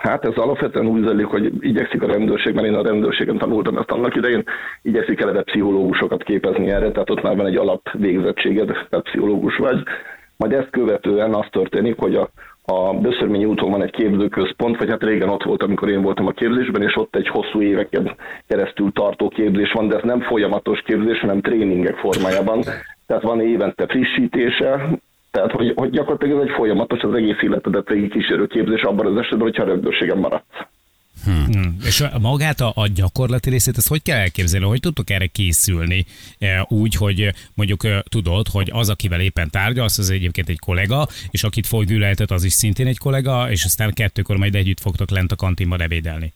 Hát 0.00 0.24
ez 0.24 0.36
alapvetően 0.36 0.86
úgy 0.86 1.04
zajlik, 1.04 1.26
hogy 1.26 1.52
igyekszik 1.60 2.02
a 2.02 2.06
rendőrség, 2.06 2.54
mert 2.54 2.66
én 2.66 2.74
a 2.74 2.82
rendőrségen 2.82 3.38
tanultam 3.38 3.76
ezt 3.78 3.90
annak 3.90 4.16
idején, 4.16 4.44
igyekszik 4.82 5.20
eleve 5.20 5.42
pszichológusokat 5.42 6.22
képezni 6.22 6.70
erre, 6.70 6.90
tehát 6.90 7.10
ott 7.10 7.22
már 7.22 7.36
van 7.36 7.46
egy 7.46 7.56
alapvégzettséged, 7.56 8.66
tehát 8.66 9.04
pszichológus 9.04 9.56
vagy. 9.56 9.82
Majd 10.36 10.52
ezt 10.52 10.70
követően 10.70 11.34
az 11.34 11.46
történik, 11.50 11.98
hogy 11.98 12.14
a, 12.14 12.30
a 12.64 12.94
Böszörményi 12.94 13.44
úton 13.44 13.70
van 13.70 13.82
egy 13.82 13.90
képzőközpont, 13.90 14.78
vagy 14.78 14.90
hát 14.90 15.02
régen 15.02 15.28
ott 15.28 15.42
volt, 15.42 15.62
amikor 15.62 15.88
én 15.88 16.02
voltam 16.02 16.26
a 16.26 16.32
képzésben, 16.32 16.82
és 16.82 16.96
ott 16.96 17.16
egy 17.16 17.28
hosszú 17.28 17.62
éveken 17.62 18.14
keresztül 18.48 18.92
tartó 18.92 19.28
képzés 19.28 19.72
van, 19.72 19.88
de 19.88 19.96
ez 19.96 20.02
nem 20.02 20.20
folyamatos 20.20 20.80
képzés, 20.80 21.20
hanem 21.20 21.40
tréningek 21.40 21.96
formájában. 21.96 22.60
Tehát 23.06 23.22
van 23.22 23.40
évente 23.40 23.86
frissítése, 23.86 24.98
tehát 25.30 25.50
hogy, 25.50 25.72
hogy 25.76 25.90
gyakorlatilag 25.90 26.40
ez 26.40 26.48
egy 26.48 26.54
folyamatos, 26.54 27.00
az 27.00 27.14
egész 27.14 27.42
életedet 27.42 27.88
végig 27.88 28.10
kísérő 28.10 28.46
képzés 28.46 28.82
abban 28.82 29.06
az 29.06 29.16
esetben, 29.16 29.40
hogyha 29.40 29.62
a 29.62 29.66
rendőrségen 29.66 30.18
maradsz. 30.18 30.66
Hmm. 31.24 31.76
És 31.84 32.00
a- 32.00 32.18
magát 32.20 32.60
a, 32.60 32.72
a 32.74 32.86
gyakorlati 32.86 33.50
részét, 33.50 33.76
ezt 33.76 33.88
hogy 33.88 34.02
kell 34.02 34.18
elképzelni? 34.18 34.66
Hogy 34.66 34.80
tudtok 34.80 35.10
erre 35.10 35.26
készülni? 35.26 36.04
E, 36.38 36.66
Úgy, 36.68 36.94
hogy 36.94 37.20
e, 37.20 37.34
mondjuk 37.54 37.84
e, 37.84 38.04
tudod, 38.08 38.48
hogy 38.48 38.70
az, 38.72 38.88
akivel 38.88 39.20
éppen 39.20 39.50
tárgyalsz, 39.50 39.98
az 39.98 40.10
egyébként 40.10 40.48
egy 40.48 40.58
kollega, 40.58 41.06
és 41.30 41.42
akit 41.42 41.66
foggyűlöltet, 41.66 42.30
az 42.30 42.44
is 42.44 42.52
szintén 42.52 42.86
egy 42.86 42.98
kollega, 42.98 43.50
és 43.50 43.64
aztán 43.64 43.92
kettőkor 43.92 44.36
majd 44.36 44.54
együtt 44.54 44.80
fogtok 44.80 45.10
lent 45.10 45.32
a 45.32 45.36
kantinban 45.36 45.80
ebédelni. 45.80 46.32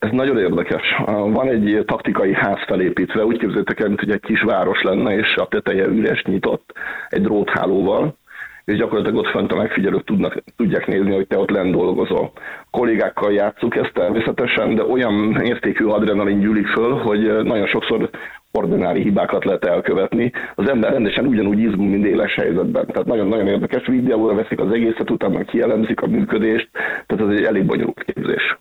Ez 0.00 0.10
nagyon 0.10 0.38
érdekes. 0.38 0.82
Van 1.06 1.48
egy 1.48 1.82
taktikai 1.86 2.34
ház 2.34 2.64
felépítve, 2.66 3.24
úgy 3.24 3.38
képzeljétek 3.38 3.80
el, 3.80 3.86
mint 3.86 4.00
hogy 4.00 4.10
egy 4.10 4.20
kis 4.20 4.42
város 4.42 4.82
lenne, 4.82 5.16
és 5.16 5.34
a 5.36 5.48
teteje 5.48 5.86
üres 5.86 6.22
nyitott 6.22 6.72
egy 7.08 7.22
dróthálóval, 7.22 8.16
és 8.64 8.76
gyakorlatilag 8.76 9.18
ott 9.18 9.30
fönt 9.30 9.52
a 9.52 9.56
megfigyelők 9.56 10.04
tudnak, 10.04 10.42
tudják 10.56 10.86
nézni, 10.86 11.14
hogy 11.14 11.26
te 11.26 11.38
ott 11.38 11.50
lent 11.50 11.72
dolgozol. 11.72 12.32
Kollégákkal 12.70 13.32
játszuk 13.32 13.76
ezt 13.76 13.92
természetesen, 13.94 14.74
de 14.74 14.84
olyan 14.84 15.40
értékű 15.42 15.84
adrenalin 15.84 16.40
gyűlik 16.40 16.66
föl, 16.66 16.92
hogy 16.92 17.42
nagyon 17.42 17.66
sokszor 17.66 18.10
ordinári 18.52 19.02
hibákat 19.02 19.44
lehet 19.44 19.64
elkövetni. 19.64 20.32
Az 20.54 20.68
ember 20.68 20.92
rendesen 20.92 21.26
ugyanúgy 21.26 21.58
izgul, 21.58 21.88
mint 21.88 22.06
éles 22.06 22.34
helyzetben. 22.34 22.86
Tehát 22.86 23.06
nagyon-nagyon 23.06 23.46
érdekes 23.46 23.86
videóra 23.86 24.34
veszik 24.34 24.60
az 24.60 24.72
egészet, 24.72 25.10
utána 25.10 25.44
kielemzik 25.44 26.00
a 26.00 26.06
működést, 26.06 26.68
tehát 27.06 27.32
ez 27.32 27.36
egy 27.38 27.44
elég 27.44 27.64
bonyolult 27.64 28.04
képzés. 28.04 28.58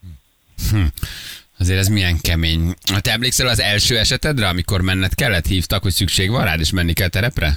Azért 1.59 1.79
ez 1.79 1.87
milyen 1.87 2.17
kemény. 2.21 2.61
Te 3.01 3.11
emlékszel 3.11 3.47
az 3.47 3.61
első 3.61 3.97
esetedre, 3.97 4.47
amikor 4.47 4.81
menned 4.81 5.13
kellett, 5.15 5.45
hívtak, 5.45 5.81
hogy 5.81 5.91
szükség 5.91 6.31
van 6.31 6.43
rád, 6.43 6.59
és 6.59 6.73
menni 6.73 6.93
kell 6.93 7.07
terepre? 7.07 7.49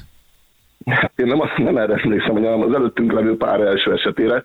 Én 1.16 1.26
nem, 1.26 1.42
nem 1.56 1.76
erre 1.76 2.00
emlékszem, 2.04 2.34
hanem 2.34 2.60
az 2.60 2.74
előttünk 2.74 3.12
levő 3.12 3.36
pár 3.36 3.60
első 3.60 3.92
esetére, 3.92 4.42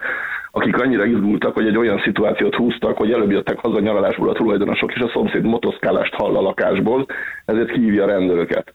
akik 0.51 0.77
annyira 0.81 1.05
izgultak, 1.05 1.53
hogy 1.53 1.67
egy 1.67 1.77
olyan 1.77 2.01
szituációt 2.03 2.55
húztak, 2.55 2.97
hogy 2.97 3.11
előbb 3.11 3.31
jöttek 3.31 3.59
haza 3.59 3.79
nyaralásból 3.79 4.29
a 4.29 4.33
tulajdonosok, 4.33 4.93
és 4.93 5.01
a 5.01 5.09
szomszéd 5.13 5.43
motoszkálást 5.43 6.13
hall 6.13 6.35
a 6.35 6.41
lakásból, 6.41 7.05
ezért 7.45 7.71
kihívja 7.71 8.03
a 8.03 8.07
rendőröket. 8.07 8.73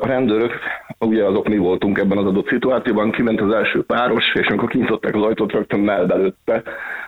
A 0.00 0.06
rendőrök, 0.06 0.52
ugye 0.98 1.24
azok 1.24 1.48
mi 1.48 1.56
voltunk 1.56 1.98
ebben 1.98 2.18
az 2.18 2.24
adott 2.24 2.48
szituációban, 2.48 3.10
kiment 3.10 3.40
az 3.40 3.52
első 3.52 3.84
páros, 3.84 4.24
és 4.34 4.46
amikor 4.46 4.68
kinyitották 4.68 5.14
az 5.14 5.22
ajtót, 5.22 5.52
rögtön 5.52 5.80
melbelőtte 5.80 6.62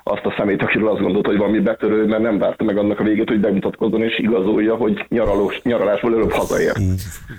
azt 0.08 0.24
a 0.24 0.34
szemét, 0.36 0.62
akiről 0.62 0.88
azt 0.88 1.00
gondolta, 1.00 1.28
hogy 1.28 1.38
valami 1.38 1.60
betörő, 1.60 2.06
mert 2.06 2.22
nem 2.22 2.38
várta 2.38 2.64
meg 2.64 2.78
annak 2.78 3.00
a 3.00 3.02
végét, 3.02 3.28
hogy 3.28 3.40
bemutatkozzon 3.40 4.02
és 4.02 4.18
igazolja, 4.18 4.74
hogy 4.74 5.04
nyaralós, 5.08 5.62
nyaralásból 5.62 6.14
előbb 6.14 6.32
hazaért. 6.32 6.78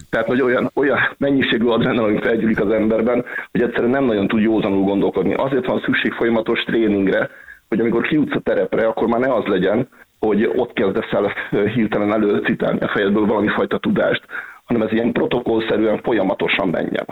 Tehát, 0.10 0.28
hogy 0.28 0.42
olyan, 0.42 0.72
olyan 0.74 0.98
mennyiségű 1.18 1.66
adrenalin 1.66 2.22
felgyűlik 2.22 2.62
az 2.62 2.72
emberben, 2.72 3.26
hogy 3.52 3.62
egyszerűen 3.62 3.92
nem 3.92 4.04
nagyon 4.04 4.28
tud 4.28 4.42
józanul 4.42 4.84
gondolkodni. 4.84 5.34
Azért 5.34 5.66
van 5.66 5.82
szükség 5.86 6.12
folyamatos 6.12 6.64
tréningre, 6.64 7.30
hogy 7.68 7.80
amikor 7.80 8.02
kijutsz 8.02 8.36
a 8.36 8.40
terepre, 8.40 8.88
akkor 8.88 9.08
már 9.08 9.20
ne 9.20 9.34
az 9.34 9.46
legyen, 9.46 9.88
hogy 10.20 10.52
ott 10.56 10.74
kezdesz 10.74 11.12
el 11.12 11.34
hirtelen 11.76 12.14
előcitálni 12.14 12.80
a 12.80 12.88
fejedből 12.88 13.26
valami 13.26 13.48
fajta 13.48 13.78
tudást, 13.78 14.24
hanem 14.64 14.82
ez 14.82 14.92
ilyen 14.92 15.12
protokollszerűen 15.12 16.00
folyamatosan 16.04 16.70
menjen. 16.70 17.06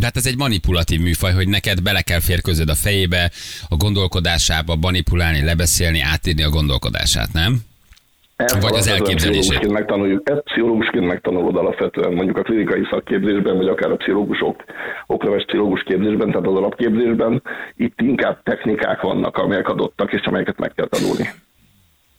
De 0.00 0.04
hát 0.04 0.16
ez 0.16 0.26
egy 0.26 0.36
manipulatív 0.36 1.00
műfaj, 1.00 1.32
hogy 1.32 1.48
neked 1.48 1.82
bele 1.82 2.02
kell 2.02 2.20
férközöd 2.20 2.68
a 2.68 2.74
fejébe, 2.74 3.30
a 3.68 3.76
gondolkodásába, 3.76 4.76
manipulálni, 4.76 5.44
lebeszélni, 5.44 6.00
átírni 6.00 6.42
a 6.42 6.48
gondolkodását, 6.48 7.32
nem? 7.32 7.52
Ezt 8.36 8.60
Vagy 8.60 8.74
az 8.74 8.88
elképzelését. 8.88 9.72
Megtanuljuk. 9.72 10.30
Ezt 10.30 10.42
pszichológusként 10.44 11.06
megtanulod 11.06 11.56
alapvetően, 11.56 12.12
mondjuk 12.12 12.36
a 12.36 12.42
klinikai 12.42 12.86
szakképzésben, 12.90 13.56
vagy 13.56 13.68
akár 13.68 13.90
a 13.90 13.96
pszichológusok, 13.96 14.64
okleves 15.06 15.44
pszichológus 15.44 15.82
képzésben, 15.82 16.30
tehát 16.30 16.46
az 16.46 16.56
alapképzésben. 16.56 17.42
Itt 17.76 18.00
inkább 18.00 18.42
technikák 18.42 19.00
vannak, 19.00 19.36
amelyek 19.36 19.68
adottak, 19.68 20.12
és 20.12 20.20
amelyeket 20.24 20.58
meg 20.58 20.72
kell 20.74 20.88
tanulni. 20.88 21.30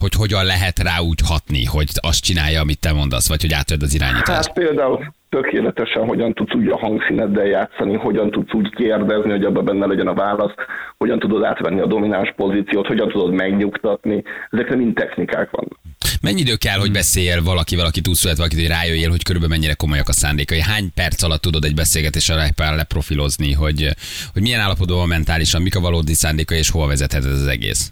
Hogy 0.05 0.13
hogyan 0.13 0.45
lehet 0.45 0.79
rá 0.79 0.99
úgy 0.99 1.19
hatni, 1.25 1.63
hogy 1.65 1.89
azt 1.95 2.23
csinálja, 2.23 2.61
amit 2.61 2.79
te 2.79 2.91
mondasz, 2.93 3.27
vagy 3.27 3.41
hogy 3.41 3.53
átvedd 3.53 3.83
az 3.83 3.93
irányítást. 3.93 4.45
Hát 4.47 4.53
például 4.53 5.13
tökéletesen 5.29 6.05
hogyan 6.05 6.33
tudsz 6.33 6.53
úgy 6.53 6.67
a 6.67 6.77
hangszíneddel 6.77 7.45
játszani, 7.45 7.95
hogyan 7.95 8.31
tudsz 8.31 8.53
úgy 8.53 8.69
kérdezni, 8.75 9.31
hogy 9.31 9.43
abban 9.43 9.65
benne 9.65 9.85
legyen 9.85 10.07
a 10.07 10.13
válasz, 10.13 10.53
hogyan 10.97 11.19
tudod 11.19 11.43
átvenni 11.43 11.79
a 11.81 11.85
domináns 11.85 12.33
pozíciót, 12.35 12.87
hogyan 12.87 13.09
tudod 13.09 13.33
megnyugtatni. 13.33 14.23
Ezekre 14.49 14.75
mind 14.75 14.93
technikák 14.93 15.49
vannak. 15.51 15.79
Mennyi 16.21 16.39
idő 16.39 16.55
kell, 16.55 16.79
hogy 16.79 16.91
beszéljél 16.91 17.43
valakivel, 17.43 17.85
aki 17.85 18.01
túlszület 18.01 18.37
valakit, 18.37 18.59
hogy 18.59 18.67
rájöjjél, 18.67 19.09
hogy 19.09 19.23
körülbelül 19.23 19.55
mennyire 19.55 19.73
komolyak 19.73 20.09
a 20.09 20.13
szándékai? 20.13 20.61
Hány 20.61 20.93
perc 20.93 21.23
alatt 21.23 21.41
tudod 21.41 21.63
egy 21.63 21.75
beszélgetésre 21.75 22.35
le- 22.35 22.75
leprofilozni, 22.75 23.53
hogy, 23.53 23.89
hogy 24.33 24.41
milyen 24.41 24.59
állapotban 24.59 24.97
van 24.97 25.07
mentálisan, 25.07 25.61
mik 25.61 25.75
a 25.75 25.79
valódi 25.79 26.13
szándékai, 26.13 26.57
és 26.57 26.69
hova 26.69 26.87
vezethet 26.87 27.25
ez 27.25 27.31
az 27.31 27.47
egész? 27.47 27.91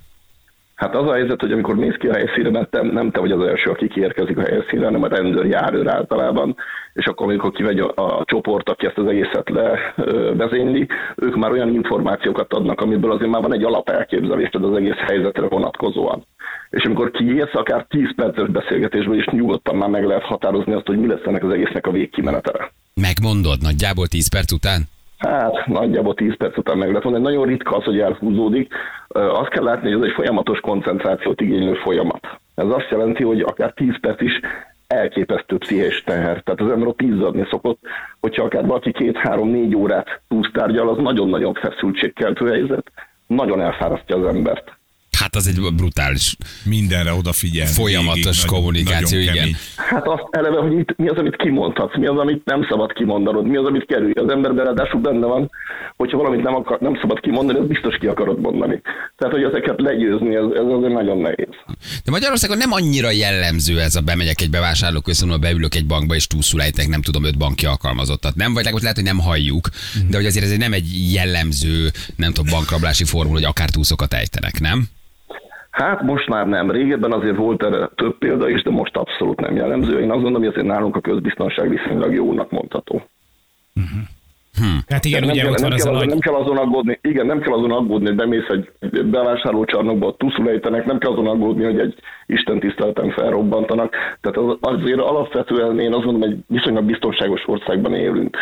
Hát 0.83 0.95
az 0.95 1.07
a 1.07 1.13
helyzet, 1.13 1.41
hogy 1.41 1.51
amikor 1.51 1.75
mész 1.75 1.95
ki 1.99 2.07
a 2.07 2.13
helyszínre, 2.13 2.49
mert 2.49 2.69
te, 2.69 2.81
nem 2.81 3.11
te 3.11 3.19
vagy 3.19 3.31
az 3.31 3.47
első, 3.47 3.69
aki 3.69 3.87
kiérkezik 3.87 4.37
a 4.37 4.41
helyszínre, 4.41 4.85
hanem 4.85 5.03
a 5.03 5.07
rendőr 5.07 5.45
járőr 5.45 5.87
általában, 5.87 6.55
és 6.93 7.05
akkor, 7.05 7.27
amikor 7.27 7.51
kivegy 7.51 7.79
a, 7.79 7.93
a 7.95 8.23
csoport, 8.25 8.69
aki 8.69 8.85
ezt 8.85 8.97
az 8.97 9.07
egészet 9.07 9.49
levezényli, 9.49 10.87
ők 11.15 11.35
már 11.35 11.51
olyan 11.51 11.73
információkat 11.73 12.53
adnak, 12.53 12.81
amiből 12.81 13.11
azért 13.11 13.31
már 13.31 13.41
van 13.41 13.53
egy 13.53 13.63
alapelképzelésed 13.63 14.63
az 14.63 14.75
egész 14.75 14.99
helyzetre 15.07 15.47
vonatkozóan. 15.47 16.25
És 16.69 16.83
amikor 16.83 17.11
kiérsz, 17.11 17.55
akár 17.55 17.85
10 17.89 18.15
perces 18.15 18.49
beszélgetésből 18.49 19.17
is 19.17 19.25
nyugodtan 19.25 19.75
már 19.75 19.89
meg 19.89 20.05
lehet 20.05 20.23
határozni 20.23 20.73
azt, 20.73 20.87
hogy 20.87 20.97
mi 20.97 21.07
lesz 21.07 21.25
ennek 21.25 21.43
az 21.43 21.51
egésznek 21.51 21.87
a 21.87 21.91
végkimenetele. 21.91 22.71
Megmondod 22.93 23.61
nagyjából 23.61 24.07
10 24.07 24.29
perc 24.29 24.51
után? 24.51 24.81
Hát 25.17 25.67
nagyjából 25.67 26.13
10 26.13 26.37
perc 26.37 26.57
után 26.57 26.77
meg 26.77 26.87
lehet 26.87 27.03
mondani. 27.03 27.23
Nagyon 27.23 27.45
ritka 27.45 27.75
az, 27.75 27.83
hogy 27.83 27.99
elhúzódik. 27.99 28.73
Azt 29.07 29.49
kell 29.49 29.63
látni, 29.63 29.91
hogy 29.91 30.01
ez 30.01 30.07
egy 30.07 30.15
folyamatos 30.15 30.59
koncentrációt 30.59 31.41
igénylő 31.41 31.73
folyamat. 31.73 32.27
Ez 32.55 32.67
azt 32.67 32.89
jelenti, 32.89 33.23
hogy 33.23 33.41
akár 33.41 33.73
10 33.73 33.99
perc 33.99 34.21
is 34.21 34.39
elképesztő 34.87 35.57
pszichés 35.57 36.03
teher. 36.03 36.41
Tehát 36.41 36.61
az 36.61 36.69
ember 36.71 36.93
izzadni 36.97 37.47
szokott, 37.49 37.79
hogyha 38.19 38.43
akár 38.43 38.65
valaki 38.65 38.91
két-három-négy 38.91 39.75
órát 39.75 40.21
túlsztárgyal, 40.27 40.89
az 40.89 40.97
nagyon-nagyon 40.97 41.53
feszültségkeltő 41.53 42.49
helyzet, 42.49 42.91
nagyon 43.27 43.61
elfárasztja 43.61 44.15
az 44.17 44.25
embert. 44.35 44.77
Hát 45.33 45.41
az 45.41 45.47
egy 45.47 45.73
brutális. 45.75 46.35
Mindenre 46.63 47.13
odafigyel. 47.13 47.67
Folyamatos 47.67 48.43
végig, 48.43 48.45
kommunikáció, 48.45 49.17
nagyon 49.17 49.21
igen. 49.21 49.35
kemény. 49.35 49.55
Hát 49.75 50.07
azt 50.07 50.27
eleve, 50.31 50.59
hogy 50.59 50.71
mit, 50.71 50.93
mi 50.97 51.07
az, 51.07 51.17
amit 51.17 51.35
kimondhatsz, 51.35 51.97
mi 51.97 52.05
az, 52.05 52.17
amit 52.17 52.45
nem 52.45 52.65
szabad 52.69 52.93
kimondanod, 52.93 53.47
mi 53.47 53.57
az, 53.57 53.65
amit 53.65 53.85
kerülj. 53.85 54.11
Az 54.11 54.31
emberben 54.31 54.65
ráadásul 54.65 54.99
benne 54.99 55.25
van, 55.25 55.49
hogyha 55.97 56.17
valamit 56.17 56.43
nem, 56.43 56.55
akar, 56.55 56.79
nem 56.79 56.97
szabad 57.01 57.19
kimondani, 57.19 57.59
az 57.59 57.67
biztos 57.67 57.95
ki 57.99 58.07
akarod 58.07 58.39
mondani. 58.39 58.81
Tehát, 59.17 59.33
hogy 59.33 59.43
ezeket 59.43 59.81
legyőzni, 59.81 60.35
ez, 60.35 60.43
ez 60.53 60.65
azért 60.77 60.93
nagyon 60.93 61.17
nehéz. 61.17 61.53
De 62.05 62.11
Magyarországon 62.11 62.57
nem 62.57 62.71
annyira 62.71 63.11
jellemző 63.11 63.79
ez 63.79 63.95
a 63.95 64.01
bemegyek 64.01 64.41
egy 64.41 64.49
bevásárlóközpontba, 64.49 65.37
beülök 65.37 65.75
egy 65.75 65.85
bankba, 65.85 66.15
és 66.15 66.27
túlszul 66.27 66.61
ejtek, 66.61 66.87
nem 66.87 67.01
tudom, 67.01 67.23
öt 67.23 67.37
banki 67.37 67.65
alkalmazottat. 67.65 68.35
Nem, 68.35 68.53
vagy 68.53 68.63
lehet, 68.63 68.95
hogy 68.95 69.03
nem 69.03 69.19
halljuk, 69.19 69.69
de 70.09 70.17
hogy 70.17 70.25
azért 70.25 70.45
ez 70.45 70.57
nem 70.57 70.73
egy 70.73 71.13
jellemző, 71.13 71.91
nem 72.15 72.33
tudom, 72.33 72.51
bankrablási 72.51 73.03
formula, 73.03 73.35
hogy 73.35 73.47
akár 73.47 73.69
túszokat 73.69 74.13
ejtenek, 74.13 74.59
nem? 74.59 74.87
Hát 75.73 76.01
most 76.01 76.27
már 76.27 76.47
nem. 76.47 76.71
Régebben 76.71 77.11
azért 77.11 77.35
volt 77.35 77.63
erre 77.63 77.89
több 77.95 78.17
példa 78.17 78.49
is, 78.49 78.61
de 78.61 78.69
most 78.69 78.95
abszolút 78.95 79.39
nem 79.39 79.55
jellemző. 79.55 79.99
Én 79.99 80.11
azt 80.11 80.21
gondolom, 80.21 80.41
hogy 80.41 80.47
azért 80.47 80.65
nálunk 80.65 80.95
a 80.95 81.01
közbiztonság 81.01 81.69
viszonylag 81.69 82.13
jónak 82.13 82.51
mondható. 82.51 83.03
Hát 84.87 85.05
igen, 85.05 85.21
nem, 85.21 85.29
ugye 85.29 85.41
kell, 85.41 85.51
ott 85.51 85.59
nem, 85.59 85.69
kell 85.69 85.79
azon, 85.79 85.93
nagy... 85.93 86.07
nem 86.07 86.19
kell 86.19 86.33
azon 86.33 86.57
aggódni, 86.57 86.99
igen, 87.01 87.25
nem 87.25 87.39
kell 87.39 87.53
azon 87.53 87.71
aggódni, 87.71 88.07
hogy 88.07 88.15
bemész 88.15 88.47
egy 88.49 88.69
bevásárlócsarnokba, 89.05 90.15
tuszulejtenek, 90.17 90.85
nem 90.85 90.97
kell 90.97 91.11
azon 91.11 91.27
aggódni, 91.27 91.63
hogy 91.63 91.79
egy 91.79 91.95
Isten 92.25 92.59
tiszteleten 92.59 93.11
felrobbantanak. 93.11 93.95
Tehát 94.21 94.37
az, 94.37 94.57
azért 94.61 94.99
alapvetően 94.99 95.79
én 95.79 95.93
azt 95.93 96.03
gondolom, 96.03 96.29
egy 96.29 96.37
viszonylag 96.47 96.83
biztonságos 96.83 97.41
országban 97.45 97.93
élünk. 97.93 98.37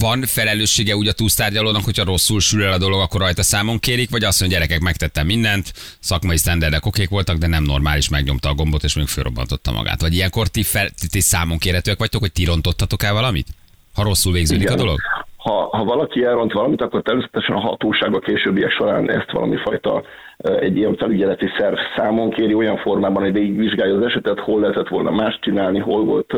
Van 0.00 0.22
felelőssége 0.22 0.96
úgy 0.96 1.08
a 1.08 1.12
túlsztárgyalónak, 1.12 1.84
hogyha 1.84 2.04
rosszul 2.04 2.40
sül 2.40 2.62
el 2.62 2.72
a 2.72 2.78
dolog, 2.78 3.00
akkor 3.00 3.20
rajta 3.20 3.42
számon 3.42 3.78
kérik, 3.78 4.10
vagy 4.10 4.24
azt 4.24 4.40
mondja, 4.40 4.58
gyerekek, 4.58 4.80
megtettem 4.80 5.26
mindent, 5.26 5.72
szakmai 6.00 6.36
sztenderdek 6.36 6.86
okék 6.86 7.08
voltak, 7.08 7.36
de 7.36 7.46
nem 7.46 7.62
normális, 7.62 8.08
megnyomta 8.08 8.48
a 8.48 8.54
gombot, 8.54 8.84
és 8.84 8.96
még 8.96 9.06
fölrobbantotta 9.06 9.72
magát. 9.72 10.00
Vagy 10.00 10.14
ilyenkor 10.14 10.48
ti, 10.48 10.62
fel, 10.62 10.88
ti, 11.00 11.08
ti 11.08 11.20
számon 11.20 11.58
kérhetőek 11.58 11.98
vagytok, 11.98 12.20
hogy 12.20 12.32
ti 12.32 12.44
rontottatok 12.44 13.02
el 13.02 13.12
valamit? 13.12 13.46
Ha 13.94 14.02
rosszul 14.02 14.32
végződik 14.32 14.68
a 14.68 14.72
Igen. 14.72 14.84
dolog? 14.84 14.98
Ha, 15.36 15.68
ha 15.72 15.84
valaki 15.84 16.24
elront 16.24 16.52
valamit, 16.52 16.82
akkor 16.82 17.02
természetesen 17.02 17.56
a 17.56 17.60
hatóság 17.60 18.14
a 18.14 18.18
későbbiek 18.18 18.70
során 18.70 19.10
ezt 19.10 19.30
valami 19.30 19.56
fajta 19.56 20.02
egy 20.36 20.76
ilyen 20.76 20.96
felügyeleti 20.96 21.46
szerv 21.58 21.76
számon 21.96 22.30
kéri 22.30 22.54
olyan 22.54 22.76
formában, 22.76 23.22
hogy 23.22 23.32
végigvizsgálja 23.32 23.94
az 23.94 24.04
esetet, 24.04 24.38
hol 24.38 24.60
lehetett 24.60 24.88
volna 24.88 25.10
más 25.10 25.38
csinálni, 25.40 25.78
hol 25.78 26.04
volt 26.04 26.32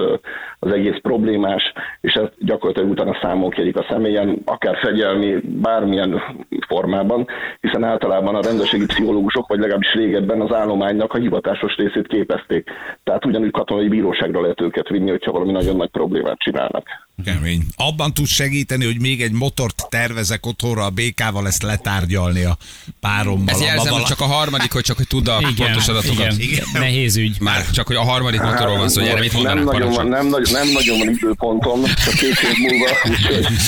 az 0.58 0.72
egész 0.72 0.98
problémás, 1.02 1.72
és 2.00 2.14
ezt 2.14 2.32
gyakorlatilag 2.38 2.90
utána 2.90 3.18
számon 3.22 3.50
kérik 3.50 3.76
a 3.76 3.86
személyen, 3.88 4.42
akár 4.44 4.76
fegyelmi, 4.76 5.40
bármilyen 5.42 6.22
formában, 6.68 7.26
hiszen 7.60 7.84
általában 7.84 8.34
a 8.34 8.42
rendőrségi 8.42 8.86
pszichológusok, 8.86 9.48
vagy 9.48 9.58
legalábbis 9.58 9.94
régebben 9.94 10.40
az 10.40 10.54
állománynak 10.54 11.12
a 11.12 11.18
hivatásos 11.18 11.76
részét 11.76 12.06
képezték. 12.06 12.70
Tehát 13.04 13.24
ugyanúgy 13.24 13.50
katonai 13.50 13.88
bíróságra 13.88 14.40
lehet 14.40 14.60
őket 14.60 14.88
vinni, 14.88 15.10
hogyha 15.10 15.32
valami 15.32 15.52
nagyon 15.52 15.76
nagy 15.76 15.90
problémát 15.90 16.38
csinálnak. 16.38 17.05
Kemény. 17.24 17.62
Abban 17.76 18.14
tudsz 18.14 18.30
segíteni, 18.30 18.84
hogy 18.84 19.00
még 19.00 19.22
egy 19.22 19.32
motort 19.32 19.86
tervezek 19.88 20.46
otthonra 20.46 20.84
a 20.84 20.90
BK-val 20.90 21.46
ezt 21.46 21.62
letárgyalni 21.62 22.44
a 22.44 22.56
párommal. 23.00 23.54
Ez 23.54 23.60
jelzem, 23.60 23.92
hogy 23.92 24.02
csak 24.02 24.20
a 24.20 24.24
harmadik, 24.24 24.72
hogy 24.72 24.82
csak 24.82 24.96
hogy 24.96 25.06
tud 25.06 25.28
a 25.28 25.36
Igen, 25.40 25.54
pontos 25.54 25.88
adatokat. 25.88 26.16
igen, 26.16 26.40
Igen. 26.40 26.64
nehéz 26.72 27.16
ügy. 27.16 27.36
Már 27.40 27.70
csak, 27.70 27.86
hogy 27.86 27.96
a 27.96 28.02
harmadik 28.02 28.40
motorról 28.40 28.76
van 28.76 28.88
szó, 28.88 29.00
hogy 29.00 29.10
erre 29.10 29.20
mit 29.20 29.32
nem 29.32 29.42
mondanak 29.42 29.72
nagyon, 29.72 29.92
van, 29.92 30.06
nem, 30.06 30.26
nagy, 30.26 30.48
nem 30.52 30.68
nagyon 30.68 30.98
van 30.98 31.08
időpontom, 31.08 31.84
csak 31.84 32.14
két 32.14 32.28
év 32.28 32.56
múlva, 32.58 32.90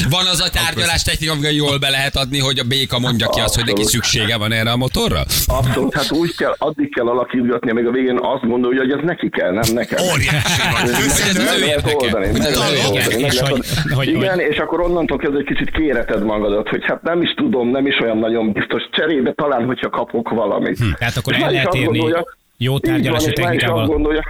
Van 0.09 0.27
az 0.27 0.41
a 0.41 0.51
tárgyalás 0.51 1.03
technika, 1.03 1.33
amivel 1.33 1.53
jól 1.53 1.79
be 1.79 1.89
lehet 1.91 2.17
adni, 2.17 2.39
hogy 2.39 2.59
a 2.59 2.65
béka 2.65 2.99
mondja 2.99 3.29
ki 3.29 3.41
azt, 3.41 3.55
hogy 3.55 3.65
neki 3.65 3.85
szüksége 3.85 4.37
van 4.37 4.53
erre 4.53 4.71
a 4.71 4.77
motorra? 4.77 5.25
abszolút, 5.47 5.95
hát 5.95 6.13
úgy 6.13 6.35
kell, 6.37 6.55
addig 6.59 6.95
kell 6.95 7.07
alakítgatni, 7.09 7.71
amíg 7.71 7.87
a 7.87 7.91
végén 7.91 8.19
azt 8.23 8.47
gondolja, 8.47 8.81
hogy 8.81 8.91
ez 8.91 9.05
neki 9.05 9.29
kell, 9.31 9.53
nem 9.53 9.75
nekem. 9.75 10.05
Óriási 10.13 10.63
vagy. 10.73 10.95
Hogy 10.95 11.37
ez 11.37 11.37
ő 11.37 11.65
érdeke. 11.65 13.38
Oldani, 13.43 13.61
Hogy 13.61 13.69
az 13.69 13.87
És 13.87 13.93
hogy- 13.95 14.09
Igen, 14.09 14.35
hogy- 14.35 14.47
és 14.51 14.59
akkor 14.59 14.81
onnantól 14.81 15.19
kezdve 15.19 15.39
egy 15.39 15.45
kicsit 15.45 15.71
kéreted 15.71 16.25
magadat, 16.25 16.69
hogy 16.69 16.85
hát 16.85 17.03
nem 17.03 17.23
is 17.23 17.35
tudom, 17.35 17.69
nem 17.71 17.87
is 17.87 18.01
olyan 18.01 18.19
nagyon 18.19 18.53
biztos. 18.53 18.83
Cserébe 18.91 19.33
talán, 19.33 19.65
hogyha 19.67 19.89
kapok 19.91 20.29
valamit. 20.31 20.79
Tehát 20.99 21.17
akkor 21.17 21.33
És 21.35 21.41
el 21.43 21.51
lehet 21.51 21.75
érni 21.75 22.13
jó 22.57 22.79
tárgyalási 22.79 23.27
és 23.27 23.33
technikával. 23.33 23.87
gondolja, 23.87 24.23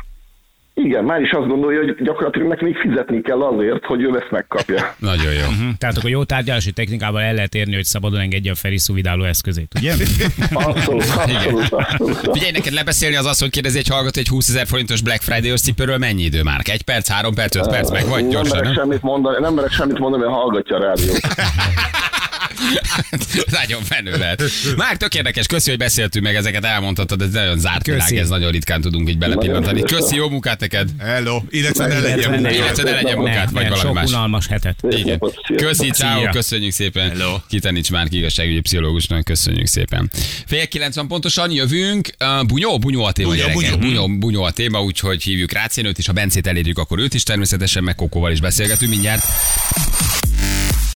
igen, 0.85 1.05
már 1.05 1.21
is 1.21 1.31
azt 1.31 1.47
gondolja, 1.47 1.79
hogy 1.79 1.95
gyakorlatilag 2.03 2.49
neki 2.49 2.65
még 2.65 2.77
fizetni 2.77 3.21
kell 3.21 3.43
azért, 3.43 3.85
hogy 3.85 4.03
ő 4.03 4.17
ezt 4.17 4.31
megkapja. 4.31 4.95
Nagyon 4.99 5.33
jó. 5.33 5.47
Hm, 5.47 5.69
Tehát 5.79 5.97
akkor 5.97 6.11
jó 6.11 6.25
tárgyalási 6.25 6.73
technikával 6.73 7.21
el 7.21 7.35
lehet 7.35 7.55
érni, 7.55 7.75
hogy 7.75 7.85
szabadon 7.85 8.21
engedje 8.21 8.51
a 8.51 8.55
Feri 8.55 8.79
szuvidáló 8.79 9.25
eszközét, 9.25 9.73
ugye? 9.79 9.93
Abszolút, 10.53 11.05
abszolút, 11.17 11.69
abszolút. 11.73 12.29
Figyelj, 12.33 12.51
neked 12.53 12.73
lebeszélni 12.73 13.17
az 13.17 13.27
az, 13.27 13.39
hogy 13.39 13.51
kérdezi 13.51 13.79
egy 13.79 13.89
hallgató 13.89 14.21
egy 14.21 14.29
20 14.29 14.49
ezer 14.49 14.67
forintos 14.67 15.03
Black 15.03 15.23
Friday-os 15.23 15.61
cipőről 15.61 15.99
mennyi 15.99 16.23
idő 16.23 16.43
már? 16.43 16.61
Egy 16.65 16.83
perc, 16.83 17.09
három 17.09 17.35
perc, 17.35 17.57
öt 17.57 17.69
perc, 17.69 17.91
meg 17.91 18.07
vagy 18.09 18.21
nem 18.21 18.31
gyorsan, 18.31 18.57
merek 18.57 18.65
nem? 18.65 18.75
semmit 18.75 19.03
mondani, 19.03 19.37
nem 19.41 19.55
merek 19.55 19.71
semmit 19.71 19.99
mondani, 19.99 20.23
mert 20.23 20.35
hallgatja 20.35 20.77
a 20.77 20.81
rádiót. 20.81 21.21
nagyon 23.61 23.83
menő 23.89 24.17
lehet. 24.19 24.43
Már 24.77 24.97
tök 24.97 25.15
érdekes, 25.15 25.47
köszi, 25.47 25.71
hogy 25.71 25.79
beszéltünk 25.79 26.25
meg 26.25 26.35
ezeket, 26.35 26.65
elmondhatod, 26.65 27.23
ez 27.23 27.31
nagyon 27.33 27.59
zárt 27.59 27.83
Köszi. 27.83 28.09
világ, 28.09 28.25
ez 28.25 28.29
nagyon 28.29 28.51
ritkán 28.51 28.81
tudunk 28.81 29.09
így 29.09 29.19
belepillantani. 29.19 29.81
Köszi, 29.83 30.17
jó 30.17 30.29
munkát 30.29 30.61
neked! 30.61 30.89
Hello, 30.99 31.43
illetve 31.51 31.87
ne 31.87 31.99
legyen 32.01 32.31
munka. 32.31 32.51
Illetve 32.51 32.83
ne 32.83 32.91
legyen 32.91 33.17
munkát, 33.17 33.51
vagy 33.51 33.69
valami 33.69 33.93
más. 33.93 34.09
unalmas 34.09 34.47
hetet. 34.47 34.77
Igen. 34.91 35.21
Köszi, 35.57 35.91
ciao, 35.91 36.29
köszönjük 36.31 36.73
szépen. 36.73 37.11
Hello. 37.11 37.37
Kitanics 37.49 37.91
már 37.91 38.07
igazságügyi 38.11 38.61
pszichológusnak, 38.61 39.25
köszönjük 39.25 39.67
szépen. 39.67 40.11
Fél 40.47 40.69
kilenc 40.69 40.95
van 40.95 41.09
pontosan, 41.09 41.51
jövünk. 41.51 42.11
Uh, 42.21 42.47
bunyó, 42.47 42.79
bunyó 42.79 43.05
a 43.05 43.13
téma, 43.13 43.29
Bunyó, 43.29 43.49
bunyó. 43.53 43.77
Bunyó, 43.77 44.19
bunyó 44.19 44.43
a 44.43 44.51
téma, 44.51 44.83
úgyhogy 44.83 45.23
hívjuk 45.23 45.53
Rácénőt, 45.53 45.99
és 45.99 46.07
ha 46.07 46.13
Bencét 46.13 46.47
elérjük, 46.47 46.79
akkor 46.79 46.99
őt 46.99 47.15
is 47.15 47.23
természetesen, 47.23 47.85
meg 47.85 47.95
Kokóval 47.95 48.33
is 48.33 48.41
beszélgetünk 48.41 48.91
mindjárt. 48.91 49.23